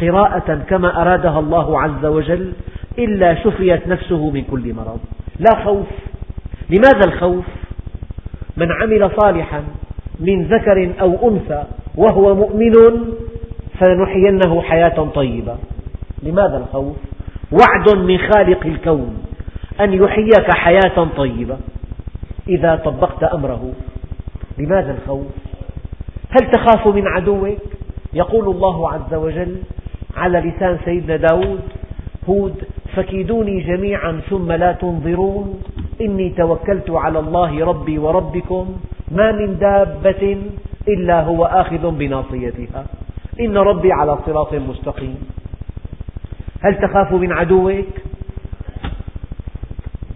[0.00, 2.52] قراءة كما أرادها الله عز وجل
[2.98, 5.00] إلا شفيت نفسه من كل مرض.
[5.38, 5.86] لا خوف.
[6.70, 7.44] لماذا الخوف؟
[8.56, 9.64] من عمل صالحا
[10.20, 11.64] من ذكر أو أنثى
[11.96, 12.74] وهو مؤمن
[13.78, 15.56] فلنحيينه حياة طيبة
[16.22, 16.96] لماذا الخوف؟
[17.52, 19.16] وعد من خالق الكون
[19.80, 21.56] أن يحييك حياة طيبة
[22.48, 23.72] إذا طبقت أمره
[24.58, 25.26] لماذا الخوف؟
[26.30, 27.58] هل تخاف من عدوك؟
[28.14, 29.56] يقول الله عز وجل
[30.16, 31.60] على لسان سيدنا داود
[32.28, 32.64] هود
[32.96, 35.62] فكيدوني جميعا ثم لا تنظرون
[36.00, 38.76] إني توكلت على الله ربي وربكم
[39.10, 40.38] ما من دابة
[40.88, 42.86] إلا هو آخذ بناصيتها.
[43.40, 45.18] إن ربي على صراط مستقيم.
[46.62, 47.86] هل تخاف من عدوك؟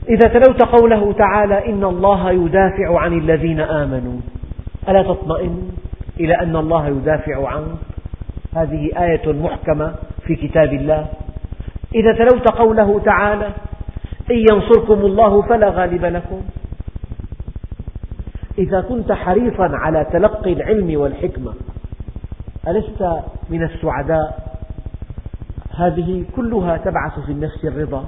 [0.09, 4.21] إذا تلوت قوله تعالى إن الله يدافع عن الذين آمنوا
[4.89, 5.73] ألا تطمئن
[6.21, 7.79] إلى أن الله يدافع عنك؟
[8.57, 9.95] هذه آية محكمة
[10.27, 11.07] في كتاب الله.
[11.95, 13.47] إذا تلوت قوله تعالى
[14.31, 16.43] إن ينصركم الله فلا غالب لكم.
[18.59, 21.53] إذا كنت حريصا على تلقي العلم والحكمة
[22.69, 23.03] ألست
[23.51, 24.49] من السعداء؟
[25.77, 28.05] هذه كلها تبعث في النفس الرضا.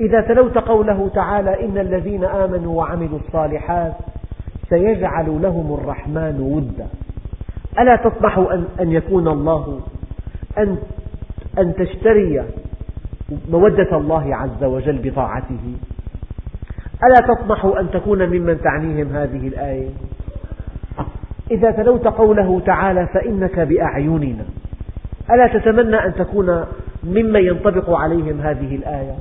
[0.00, 3.94] إذا تلوت قوله تعالى إن الذين آمنوا وعملوا الصالحات
[4.68, 6.88] سيجعل لهم الرحمن ودا.
[7.78, 8.38] ألا تطمح
[8.80, 9.80] أن يكون الله
[10.58, 10.78] أن,
[11.58, 12.44] أن تشتري
[13.50, 15.74] مودة الله عز وجل بطاعته؟
[17.04, 19.88] ألا تطمح أن تكون ممن تعنيهم هذه الآية؟
[21.50, 24.44] إذا تلوت قوله تعالى فإنك بأعيننا
[25.30, 26.64] ألا تتمنى أن تكون
[27.04, 29.14] ممن ينطبق عليهم هذه الآية؟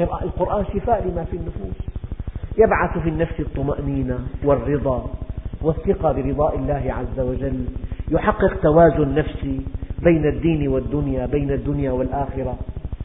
[0.00, 1.76] القرآن شفاء لما في النفوس
[2.58, 5.10] يبعث في النفس الطمأنينة والرضا
[5.62, 7.64] والثقة برضاء الله عز وجل
[8.10, 9.60] يحقق توازن نفسي
[10.02, 12.58] بين الدين والدنيا بين الدنيا والآخرة.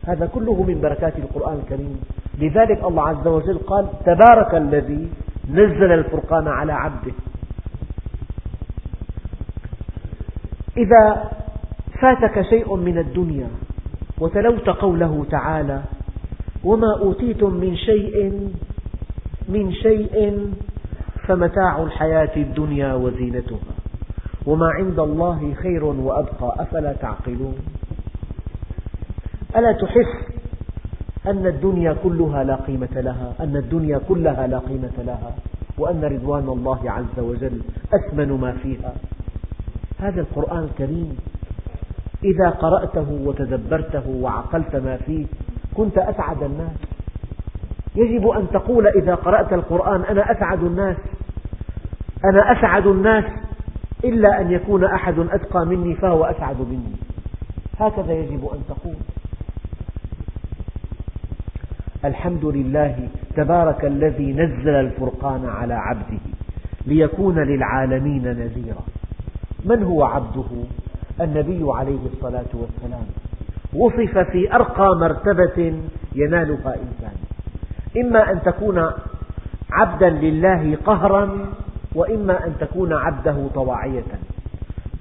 [0.07, 1.99] هذا كله من بركات القرآن الكريم.
[2.38, 5.10] لذلك الله عز وجل قال تبارك الذي
[5.50, 7.13] نزل الفرقان على عبده.
[10.78, 11.32] إذا
[12.02, 13.50] فاتك شيء من الدنيا
[14.19, 15.82] وتلوت قوله تعالى
[16.63, 18.50] وما أوتيتم من شيء
[19.50, 20.54] من شيء
[21.28, 23.76] فمتاع الحياة الدنيا وزينتها.
[24.45, 26.56] وما عند الله خير وأبقى.
[26.60, 27.56] أفلا تعقلون؟
[29.56, 30.35] ألا تحس
[31.27, 35.35] أن الدنيا كلها لا قيمة لها أن الدنيا كلها لا قيمة لها
[35.77, 37.61] وأن رضوان الله عز وجل
[37.93, 38.93] أثمن ما فيها.
[39.99, 41.17] هذا القرآن الكريم
[42.23, 45.25] إذا قرأته وتدبرته وعقلت ما فيه
[45.75, 46.77] كنت أسعد الناس.
[47.95, 50.97] يجب أن تقول إذا قرأت القرآن أنا أسعد الناس.
[52.25, 53.23] أنا أسعد الناس
[54.03, 56.95] إلا أن يكون أحد أتقى مني فهو أسعد مني.
[57.79, 58.95] هكذا يجب أن تقول.
[62.05, 66.19] الحمد لله تبارك الذي نزل الفرقان على عبده
[66.87, 68.83] ليكون للعالمين نذيرا.
[69.65, 70.49] من هو عبده؟
[71.21, 73.05] النبي عليه الصلاة والسلام.
[73.73, 75.73] وصف في أرقى مرتبة
[76.15, 77.15] ينالها إنسان.
[77.97, 78.91] إما أن تكون
[79.71, 81.53] عبدا لله قهرا
[81.95, 84.11] وإما أن تكون عبده طواعية.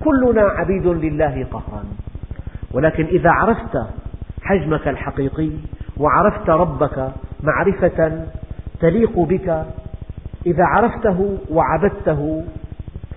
[0.04, 1.84] كلنا عبيد لله قهرا.
[2.72, 3.78] ولكن إذا عرفت
[4.42, 5.50] حجمك الحقيقي
[6.00, 8.26] وعرفت ربك معرفة
[8.80, 9.64] تليق بك.
[10.46, 12.44] إذا عرفته وعبدته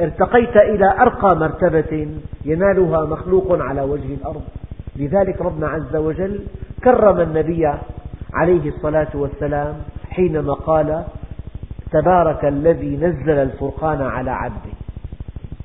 [0.02, 2.08] ارتقيت إلى أرقى مرتبة
[2.46, 4.44] ينالها مخلوق على وجه الأرض.
[4.96, 6.40] لذلك ربنا عز وجل
[6.84, 7.66] كرم النبي
[8.34, 9.76] عليه الصلاة والسلام
[10.10, 11.04] حينما قال
[11.92, 14.74] تبارك الذي نزل الفرقان على عبده.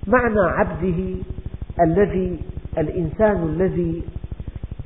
[0.06, 1.14] معنى عبده
[1.80, 2.38] الذي
[2.78, 4.02] الإنسان الذي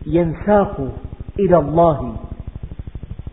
[0.06, 0.92] ينساق
[1.38, 2.16] إلى الله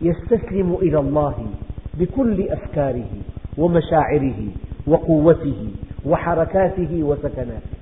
[0.02, 1.46] يستسلم إلى الله
[1.94, 3.10] بكل أفكاره
[3.58, 4.40] ومشاعره
[4.86, 5.70] وقوته
[6.06, 7.74] وحركاته وسكناته.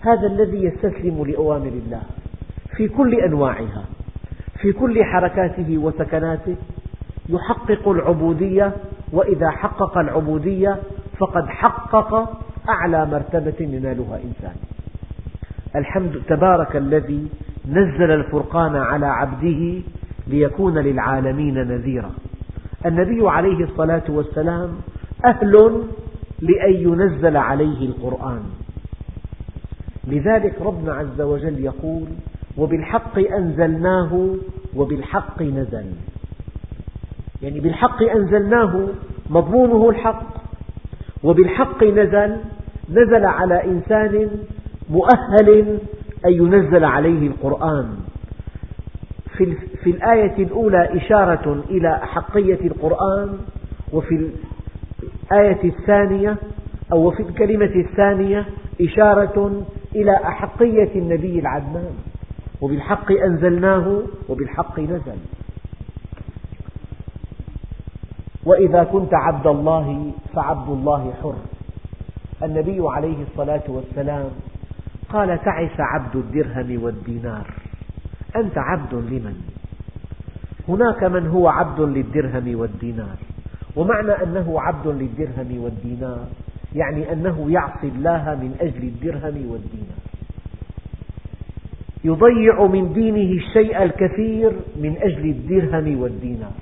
[0.00, 2.02] هذا الذي يستسلم لأوامر الله
[2.76, 3.84] في كل أنواعها
[4.60, 6.56] في كل حركاته وسكناته
[7.28, 8.72] يحقق العبودية
[9.12, 10.76] وإذا حقق العبودية
[11.18, 14.56] فقد حقق أعلى مرتبة ينالها إنسان.
[15.76, 17.28] الحمد تبارك الذي
[17.68, 19.82] نزل الفرقان على عبده
[20.26, 22.10] ليكون للعالمين نذيرا.
[22.86, 24.70] النبي عليه الصلاة والسلام
[25.24, 25.84] أهل
[26.40, 28.42] لأن ينزل عليه القرآن.
[30.06, 32.06] لذلك ربنا عز وجل يقول
[32.56, 34.36] وبالحق أنزلناه
[34.76, 35.86] وبالحق نزل.
[37.42, 38.88] يعني بالحق أنزلناه
[39.30, 40.40] مضمونه الحق
[41.22, 42.36] وبالحق نزل
[42.90, 44.30] نزل على إنسان
[44.90, 45.78] مؤهل
[46.26, 47.96] أن ينزل عليه القرآن.
[49.82, 53.38] في الآية الأولى إشارة إلى أحقية القرآن
[53.92, 54.30] وفي
[55.32, 56.36] الآية الثانية
[56.92, 58.46] أو في الكلمة الثانية
[58.80, 59.66] إشارة
[59.96, 61.94] إلى أحقية النبي العدنان.
[62.60, 65.18] وبالحق أنزلناه وبالحق نزل.
[68.46, 71.34] وإذا كنت عبد الله فعبد الله حر.
[72.42, 74.30] النبي عليه الصلاة والسلام
[75.12, 77.46] قال تعس عبد الدرهم والدينار.
[78.36, 79.36] أنت عبد لمن؟
[80.68, 83.16] هناك من هو عبد للدرهم والدينار.
[83.76, 86.26] ومعنى أنه عبد للدرهم والدينار
[86.74, 90.00] يعني أنه يعصي الله من أجل الدرهم والدينار.
[92.04, 96.52] يضيع من دينه الشيء الكثير من أجل الدرهم والدينار.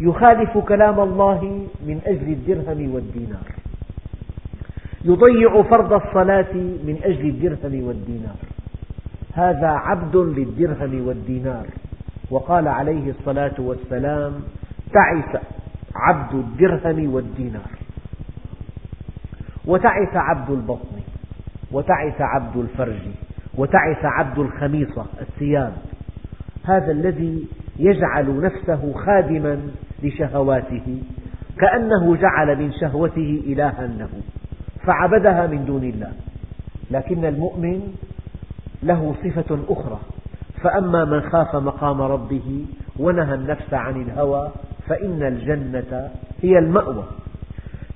[0.00, 3.46] يخالف كلام الله من أجل الدرهم والدينار.
[5.04, 8.36] يضيع فرض الصلاة من أجل الدرهم والدينار.
[9.34, 11.66] هذا عبد للدرهم والدينار.
[12.30, 14.32] وقال عليه الصلاة والسلام
[14.92, 15.42] تعس
[15.94, 17.70] عبد الدرهم والدينار.
[19.66, 21.00] وتعس عبد البطن
[21.72, 23.02] وتعس عبد الفرج
[23.54, 25.72] وتعس عبد الخميصة الثياب.
[26.64, 27.46] هذا الذي
[27.78, 29.60] يجعل نفسه خادما
[30.02, 31.02] لشهواته
[31.58, 34.08] كأنه جعل من شهوته إلها له
[34.86, 36.12] فعبدها من دون الله.
[36.90, 37.94] لكن المؤمن
[38.82, 39.98] له صفة أخرى.
[40.62, 42.66] فأما من خاف مقام ربه
[42.98, 44.50] ونهى النفس عن الهوى
[44.88, 46.10] فإن الجنة
[46.42, 47.04] هي المأوى.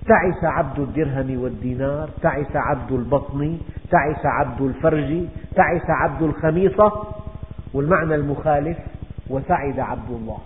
[0.06, 3.58] تعس عبد الدرهم والدينار تعس عبد البطن
[3.90, 5.24] تعس عبد الفرج
[5.54, 6.92] تعس عبد الخميصة.
[7.74, 8.78] والمعنى المخالف
[9.30, 10.38] وسعد عبد الله.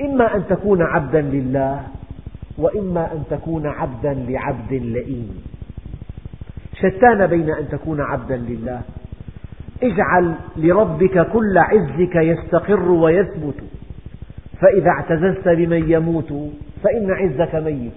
[0.00, 1.86] إما أن تكون عبدا لله
[2.58, 5.42] وإما أن تكون عبدا لعبد لئيم.
[6.74, 8.80] شتان بين أن تكون عبدا لله.
[9.82, 13.60] اجعل لربك كل عزك يستقر ويثبت.
[14.60, 16.32] فإذا اعتززت بمن يموت
[16.82, 17.92] فإن عزك ميت.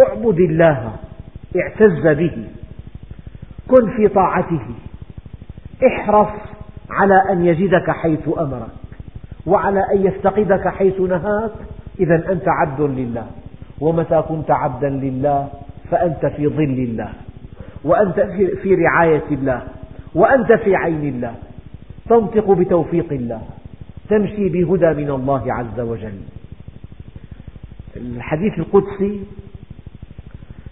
[0.00, 0.96] اعبد الله
[1.56, 2.46] اعتز به.
[3.68, 4.66] كن في طاعته.
[5.86, 6.32] احرص
[6.90, 8.70] على أن يجدك حيث أمرك
[9.46, 11.52] وعلى أن يفتقدك حيث نهاك.
[12.00, 13.26] إذا أنت عبد لله.
[13.80, 15.48] ومتى كنت عبدا لله؟
[15.90, 17.12] فأنت في ظل الله.
[17.84, 18.20] وأنت
[18.62, 19.62] في رعاية الله.
[20.14, 21.34] وأنت في عين الله.
[22.08, 23.42] تنطق بتوفيق الله.
[24.08, 26.18] تمشي بهدى من الله عز وجل.
[27.96, 29.20] الحديث القدسي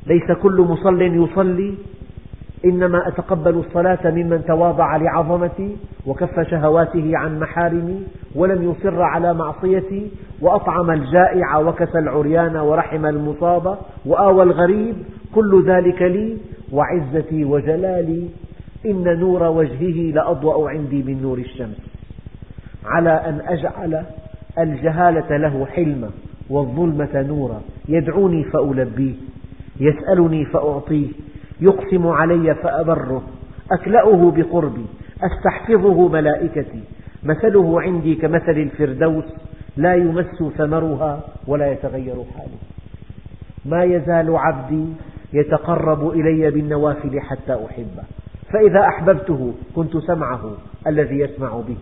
[0.07, 1.75] ليس كل مصل يصلي
[2.65, 10.91] إنما أتقبل الصلاة ممن تواضع لعظمتي وكف شهواته عن محارمي ولم يصر على معصيتي وأطعم
[10.91, 14.97] الجائع وكسى العريان ورحم المصاب وآوى الغريب
[15.35, 16.37] كل ذلك لي
[16.73, 18.29] وعزتي وجلالي
[18.87, 21.81] إن نور وجهه لأضوأ عندي من نور الشمس
[22.85, 24.05] على أن أجعل
[24.59, 26.11] الجهالة له حلما
[26.51, 29.15] والظلمة نورا يدعوني فألبيه
[29.81, 31.09] يسألني فأعطيه
[31.61, 33.23] يقسم علي فأبره
[33.73, 34.87] أكلأه بقربي
[35.23, 36.83] أستحفظه ملائكتي.
[37.25, 39.25] مثله عندي كمثل الفردوس
[39.77, 42.59] لا يمس ثمرها ولا يتغير حاله.
[43.65, 44.85] ما يزال عبدي
[45.33, 48.05] يتقرب إلي بالنوافل حتى أحبه.
[48.53, 50.53] فإذا أحببته كنت سمعه
[50.87, 51.79] الذي يسمع به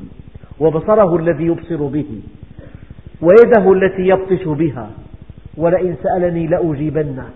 [0.60, 2.20] وبصره الذي يبصر به
[3.22, 4.90] ويده التي يبطش بها.
[5.56, 7.28] ولئن سألني لأجيبنه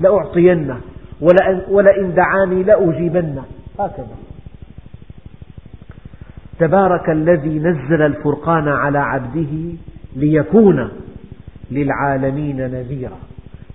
[0.00, 0.80] لأعطينه.
[1.70, 3.44] ولئن دعاني لأجيبنه
[3.78, 4.16] هكذا.
[6.58, 9.74] تبارك الذي نزل الفرقان على عبده
[10.16, 10.90] ليكون
[11.70, 13.18] للعالمين نذيرا.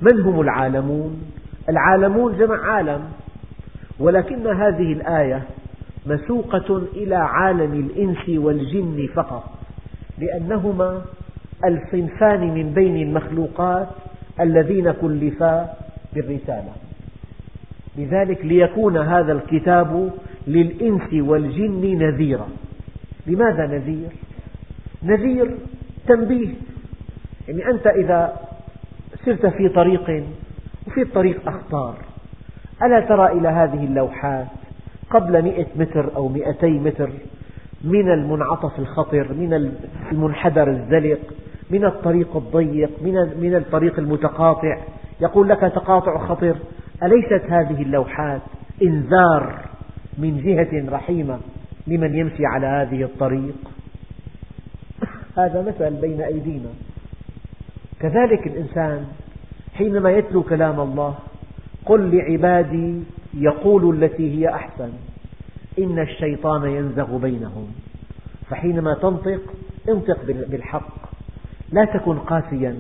[0.02, 1.22] من هم العالمون؟
[1.70, 3.04] العالمون جمع عالم
[4.00, 5.44] ولكن هذه الآية
[6.06, 9.44] مسوقة إلى عالم الإنس والجن فقط
[10.20, 11.02] لأنهما
[11.66, 13.88] الصنفان من بين المخلوقات
[14.40, 15.74] الذين كلفا
[16.14, 16.72] بالرسالة.
[17.98, 20.12] لذلك ليكون هذا الكتاب
[20.48, 22.48] للإنس والجن نذيرا.
[23.28, 24.10] لماذا نذير؟
[25.04, 25.58] نذير
[26.08, 26.54] تنبيه.
[27.48, 28.40] يعني أنت إذا
[29.26, 30.24] سرت في طريق
[30.88, 31.96] وفي الطريق أخطار
[32.84, 34.48] ألا ترى إلى هذه اللوحات
[35.10, 37.10] قبل مئة متر أو مئتي متر
[37.84, 39.74] من المنعطف الخطر من
[40.12, 41.20] المنحدر الزلق
[41.72, 42.90] من الطريق الضيق
[43.40, 44.78] من الطريق المتقاطع؟
[45.22, 46.56] يقول لك تقاطع خطر.
[47.04, 48.42] أليست هذه اللوحات
[48.82, 49.66] إنذار
[50.18, 51.40] من جهة رحيمة
[51.88, 53.56] لمن يمشي على هذه الطريق؟
[55.38, 56.70] هذا مثل بين أيدينا.
[58.00, 59.06] كذلك الإنسان
[59.74, 61.16] حينما يتلو كلام الله
[61.86, 64.92] قل لعبادي يقولوا التي هي أحسن.
[65.80, 67.68] إن الشيطان ينزغ بينهم.
[68.50, 69.42] فحينما تنطق
[69.90, 70.94] انطق بالحق.
[71.72, 72.76] لا تكن قاسيا.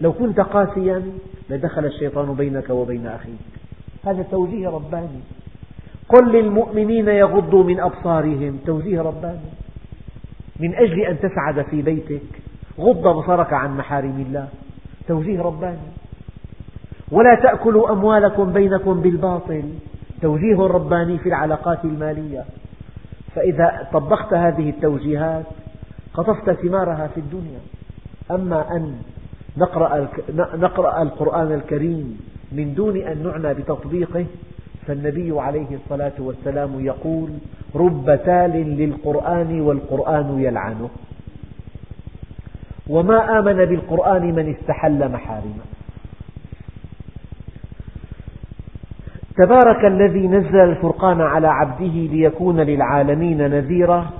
[0.00, 1.02] لو كنت قاسيا
[1.50, 3.38] لدخل الشيطان بينك وبين أخيك.
[4.04, 5.20] هذا توجيه رباني.
[6.08, 8.58] قل للمؤمنين يغضوا من أبصارهم.
[8.66, 9.50] توجيه رباني.
[10.60, 12.22] من أجل أن تسعد في بيتك.
[12.78, 14.48] غض بصرك عن محارم الله.
[15.08, 15.88] توجيه رباني.
[17.10, 19.64] ولا تأكلوا أموالكم بينكم بالباطل.
[20.22, 22.44] توجيه رباني في العلاقات المالية.
[23.34, 25.46] فإذا طبقت هذه التوجيهات
[26.14, 27.60] قطفت ثمارها في الدنيا.
[28.30, 28.94] أما أن
[29.58, 30.08] نقرأ,
[30.56, 32.20] نقرأ القرآن الكريم
[32.52, 34.26] من دون أن نعنى بتطبيقه
[34.86, 37.30] فالنبي عليه الصلاة والسلام يقول
[37.74, 40.90] رب تال للقرآن والقرآن يلعنه.
[42.88, 45.64] وما آمن بالقرآن من استحل محارمه.
[49.36, 54.10] تبارك الذي نزل الفرقان على عبده ليكون للعالمين نذيرا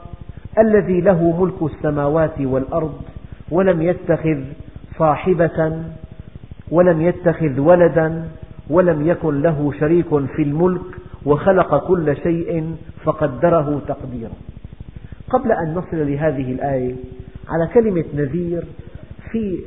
[0.59, 3.03] الذي له ملك السماوات والأرض
[3.51, 4.39] ولم يتخذ
[4.99, 5.83] صاحبة
[6.71, 8.29] ولم يتخذ ولدا
[8.71, 10.83] ولم يكن له شريك في الملك
[11.27, 14.33] وخلق كل شيء فقدره تقديرا.
[15.31, 16.95] قبل أن نصل لهذه الآية
[17.49, 18.65] على كلمة نذير
[19.31, 19.59] في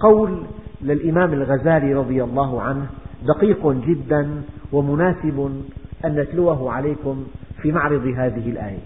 [0.00, 0.42] قول
[0.82, 2.86] للإمام الغزالي رضي الله عنه
[3.22, 4.42] دقيق جدا
[4.72, 5.62] ومناسب
[6.04, 7.26] أن نتلوه عليكم
[7.62, 8.78] في معرض هذه الآية.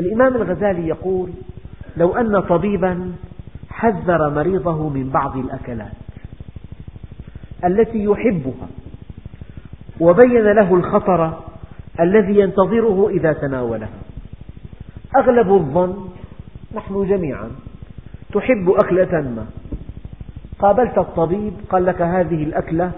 [0.00, 1.30] الإمام الغزالي يقول
[1.96, 3.12] لو أن طبيبا
[3.84, 5.92] حذر مريضه من بعض الأكلات
[7.64, 8.68] التي يحبها
[10.00, 11.38] وبين له الخطر
[12.00, 13.88] الذي ينتظره إذا تناولها.
[15.16, 16.08] أغلب الظن
[16.74, 17.50] نحن جميعا
[18.32, 19.46] تحب أكلة ما
[20.58, 22.92] قابلت الطبيب قال لك هذه الأكلة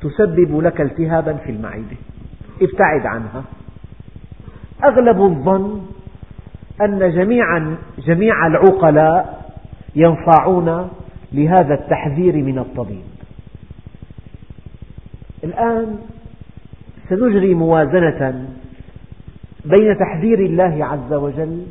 [0.00, 1.96] تسبب لك التهابا في المعدة.
[2.62, 3.44] ابتعد عنها.
[4.84, 5.82] أغلب الظن
[6.80, 7.44] أن جميع,
[7.98, 9.41] جميع العقلاء
[9.96, 10.90] ينصاعون
[11.32, 13.02] لهذا التحذير من الطبيب.
[15.44, 15.98] الآن
[17.08, 18.48] سنجري موازنة
[19.64, 21.66] بين تحذير الله عز وجل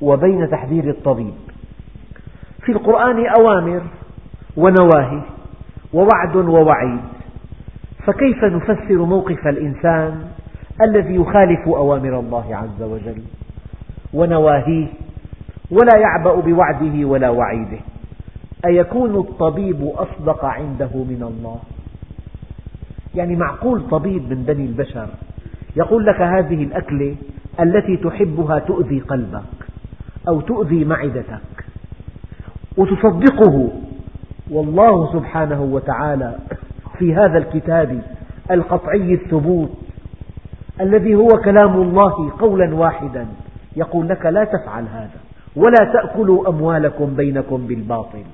[0.00, 1.34] وبين تحذير الطبيب.
[2.62, 3.82] في القرآن أوامر
[4.56, 5.22] ونواهي
[5.92, 7.00] ووعد ووعيد.
[8.06, 10.28] فكيف نفسر موقف الإنسان
[10.82, 13.22] الذي يخالف أوامر الله عز وجل؟
[14.14, 14.86] ونواهيه
[15.70, 17.78] ولا يعبأ بوعده ولا وعيده.
[18.66, 21.58] أيكون الطبيب أصدق عنده من الله؟
[23.14, 25.08] يعني معقول طبيب من بني البشر
[25.76, 27.16] يقول لك هذه الأكلة
[27.60, 29.42] التي تحبها تؤذي قلبك
[30.28, 31.64] أو تؤذي معدتك
[32.76, 33.68] وتصدقه.
[34.50, 36.38] والله سبحانه وتعالى
[36.98, 38.02] في هذا الكتاب
[38.50, 39.70] القطعي الثبوت
[40.80, 43.26] الذي هو كلام الله قولا واحدا
[43.76, 45.25] يقول لك لا تفعل هذا.
[45.56, 48.24] ولا تأكلوا أموالكم بينكم بالباطل.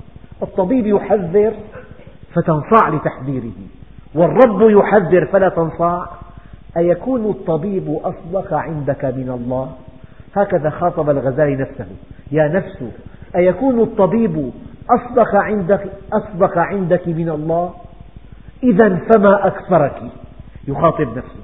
[0.42, 1.54] الطبيب يحذر
[2.34, 3.52] فتنصاع لتحذيره
[4.14, 6.08] والرب يحذر فلا تنصاع.
[6.76, 9.72] أيكون الطبيب أصدق عندك من الله؟
[10.36, 11.86] هكذا خاطب الغزالي نفسه.
[12.32, 12.84] يا نفس
[13.36, 14.50] أيكون الطبيب
[14.90, 17.74] أصدق عندك, أصدق عندك من الله؟
[18.62, 20.02] إذا فما أكثرك؟
[20.68, 21.42] يخاطب نفسه.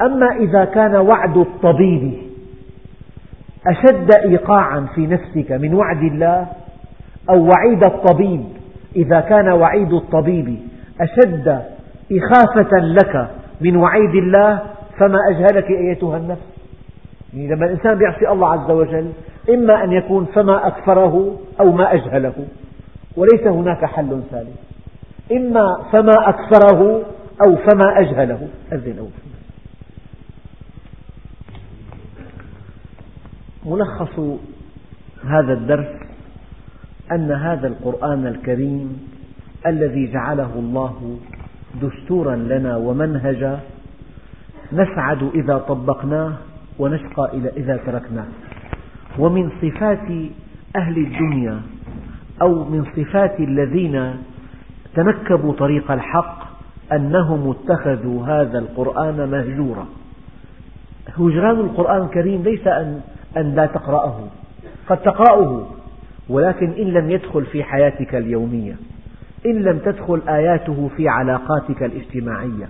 [0.00, 2.31] أما إذا كان وعد الطبيب
[3.66, 6.46] أشد إيقاعا في نفسك من وعد الله
[7.30, 8.44] أو وعيد الطبيب؟
[8.96, 10.58] إذا كان وعيد الطبيب
[11.00, 11.62] أشد
[12.12, 13.28] إخافة لك
[13.60, 14.60] من وعيد الله
[14.98, 16.52] فما أجهلك أيتها النفس؟
[17.34, 19.12] يعني لما الإنسان يعصي الله عز وجل
[19.50, 22.34] إما أن يكون فما أكثره أو ما أجهله
[23.16, 24.56] وليس هناك حل ثالث
[25.32, 27.02] إما فما أكثره
[27.46, 28.48] أو فما أجهله.
[28.72, 29.06] أذن أو
[33.66, 34.18] ملخص
[35.24, 35.86] هذا الدرس
[37.12, 39.08] أن هذا القرآن الكريم
[39.66, 41.18] الذي جعله الله
[41.82, 43.60] دستورا لنا ومنهجا
[44.72, 46.32] نسعد إذا طبقناه
[46.78, 48.26] ونشقى إذا تركناه.
[49.18, 50.08] ومن صفات
[50.76, 51.60] أهل الدنيا
[52.42, 54.14] أو من صفات الذين
[54.94, 56.42] تنكبوا طريق الحق
[56.92, 59.86] أنهم اتخذوا هذا القرآن مهجورا.
[61.18, 63.00] هجران القرآن الكريم ليس أن,
[63.36, 64.28] أن لا تقرأه.
[64.88, 65.66] قد تقرأه
[66.28, 68.76] ولكن إن لم يدخل في حياتك اليومية
[69.46, 72.68] إن لم تدخل آياته في علاقاتك الاجتماعية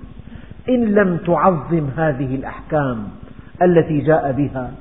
[0.69, 3.09] إن لم تعظم هذه الأحكام
[3.63, 4.73] التي جاء بها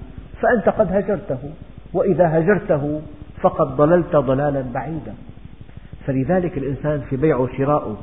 [0.41, 1.39] فأنت قد هجرته
[1.93, 3.01] وإذا هجرته
[3.41, 5.13] فقد ضللت ضلالا بعيدا.
[6.07, 7.97] فلذلك الإنسان في بيع وشراءه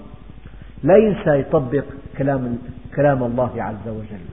[0.83, 1.85] لا ينسى يطبق
[2.19, 2.59] كلام,
[2.97, 4.25] كلام الله عز وجل.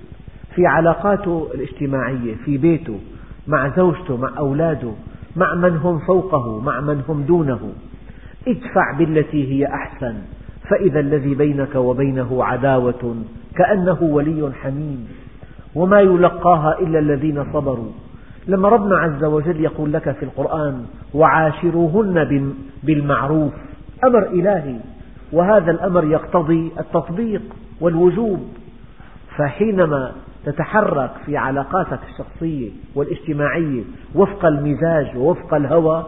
[0.55, 2.99] في علاقاته الاجتماعية في بيته
[3.47, 4.91] مع زوجته مع أولاده
[5.35, 7.73] مع من هم فوقه مع من هم دونه.
[8.47, 10.15] ادفع بالتي هي أحسن
[10.69, 13.15] فإذا الذي بينك وبينه عداوة
[13.55, 15.07] كأنه ولي حميم.
[15.75, 17.91] وما يلقاها إلا الذين صبروا.
[18.47, 22.47] لما ربنا عز وجل يقول لك في القرآن وعاشروهن
[22.83, 23.53] بالمعروف.
[24.03, 24.75] أمر إلهي.
[25.31, 27.41] وهذا الأمر يقتضي التطبيق
[27.81, 28.39] والوجوب.
[29.37, 30.11] فحينما
[30.45, 33.83] تتحرك في علاقاتك الشخصية والاجتماعية
[34.15, 36.05] وفق المزاج ووفق الهوى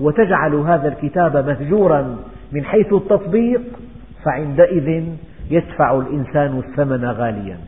[0.00, 2.16] وتجعل هذا الكتاب مهجورا
[2.52, 3.62] من حيث التطبيق
[4.24, 5.04] فعندئذ
[5.50, 7.58] يدفع الإنسان الثمن غاليا.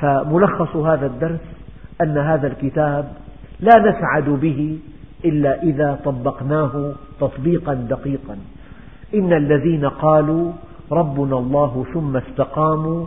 [0.00, 1.40] فملخص هذا الدرس
[2.02, 3.12] أن هذا الكتاب
[3.60, 4.78] لا نسعد به
[5.24, 8.36] إلا إذا طبقناه تطبيقا دقيقا.
[9.14, 10.52] إن الذين قالوا
[10.92, 13.06] ربنا الله ثم استقاموا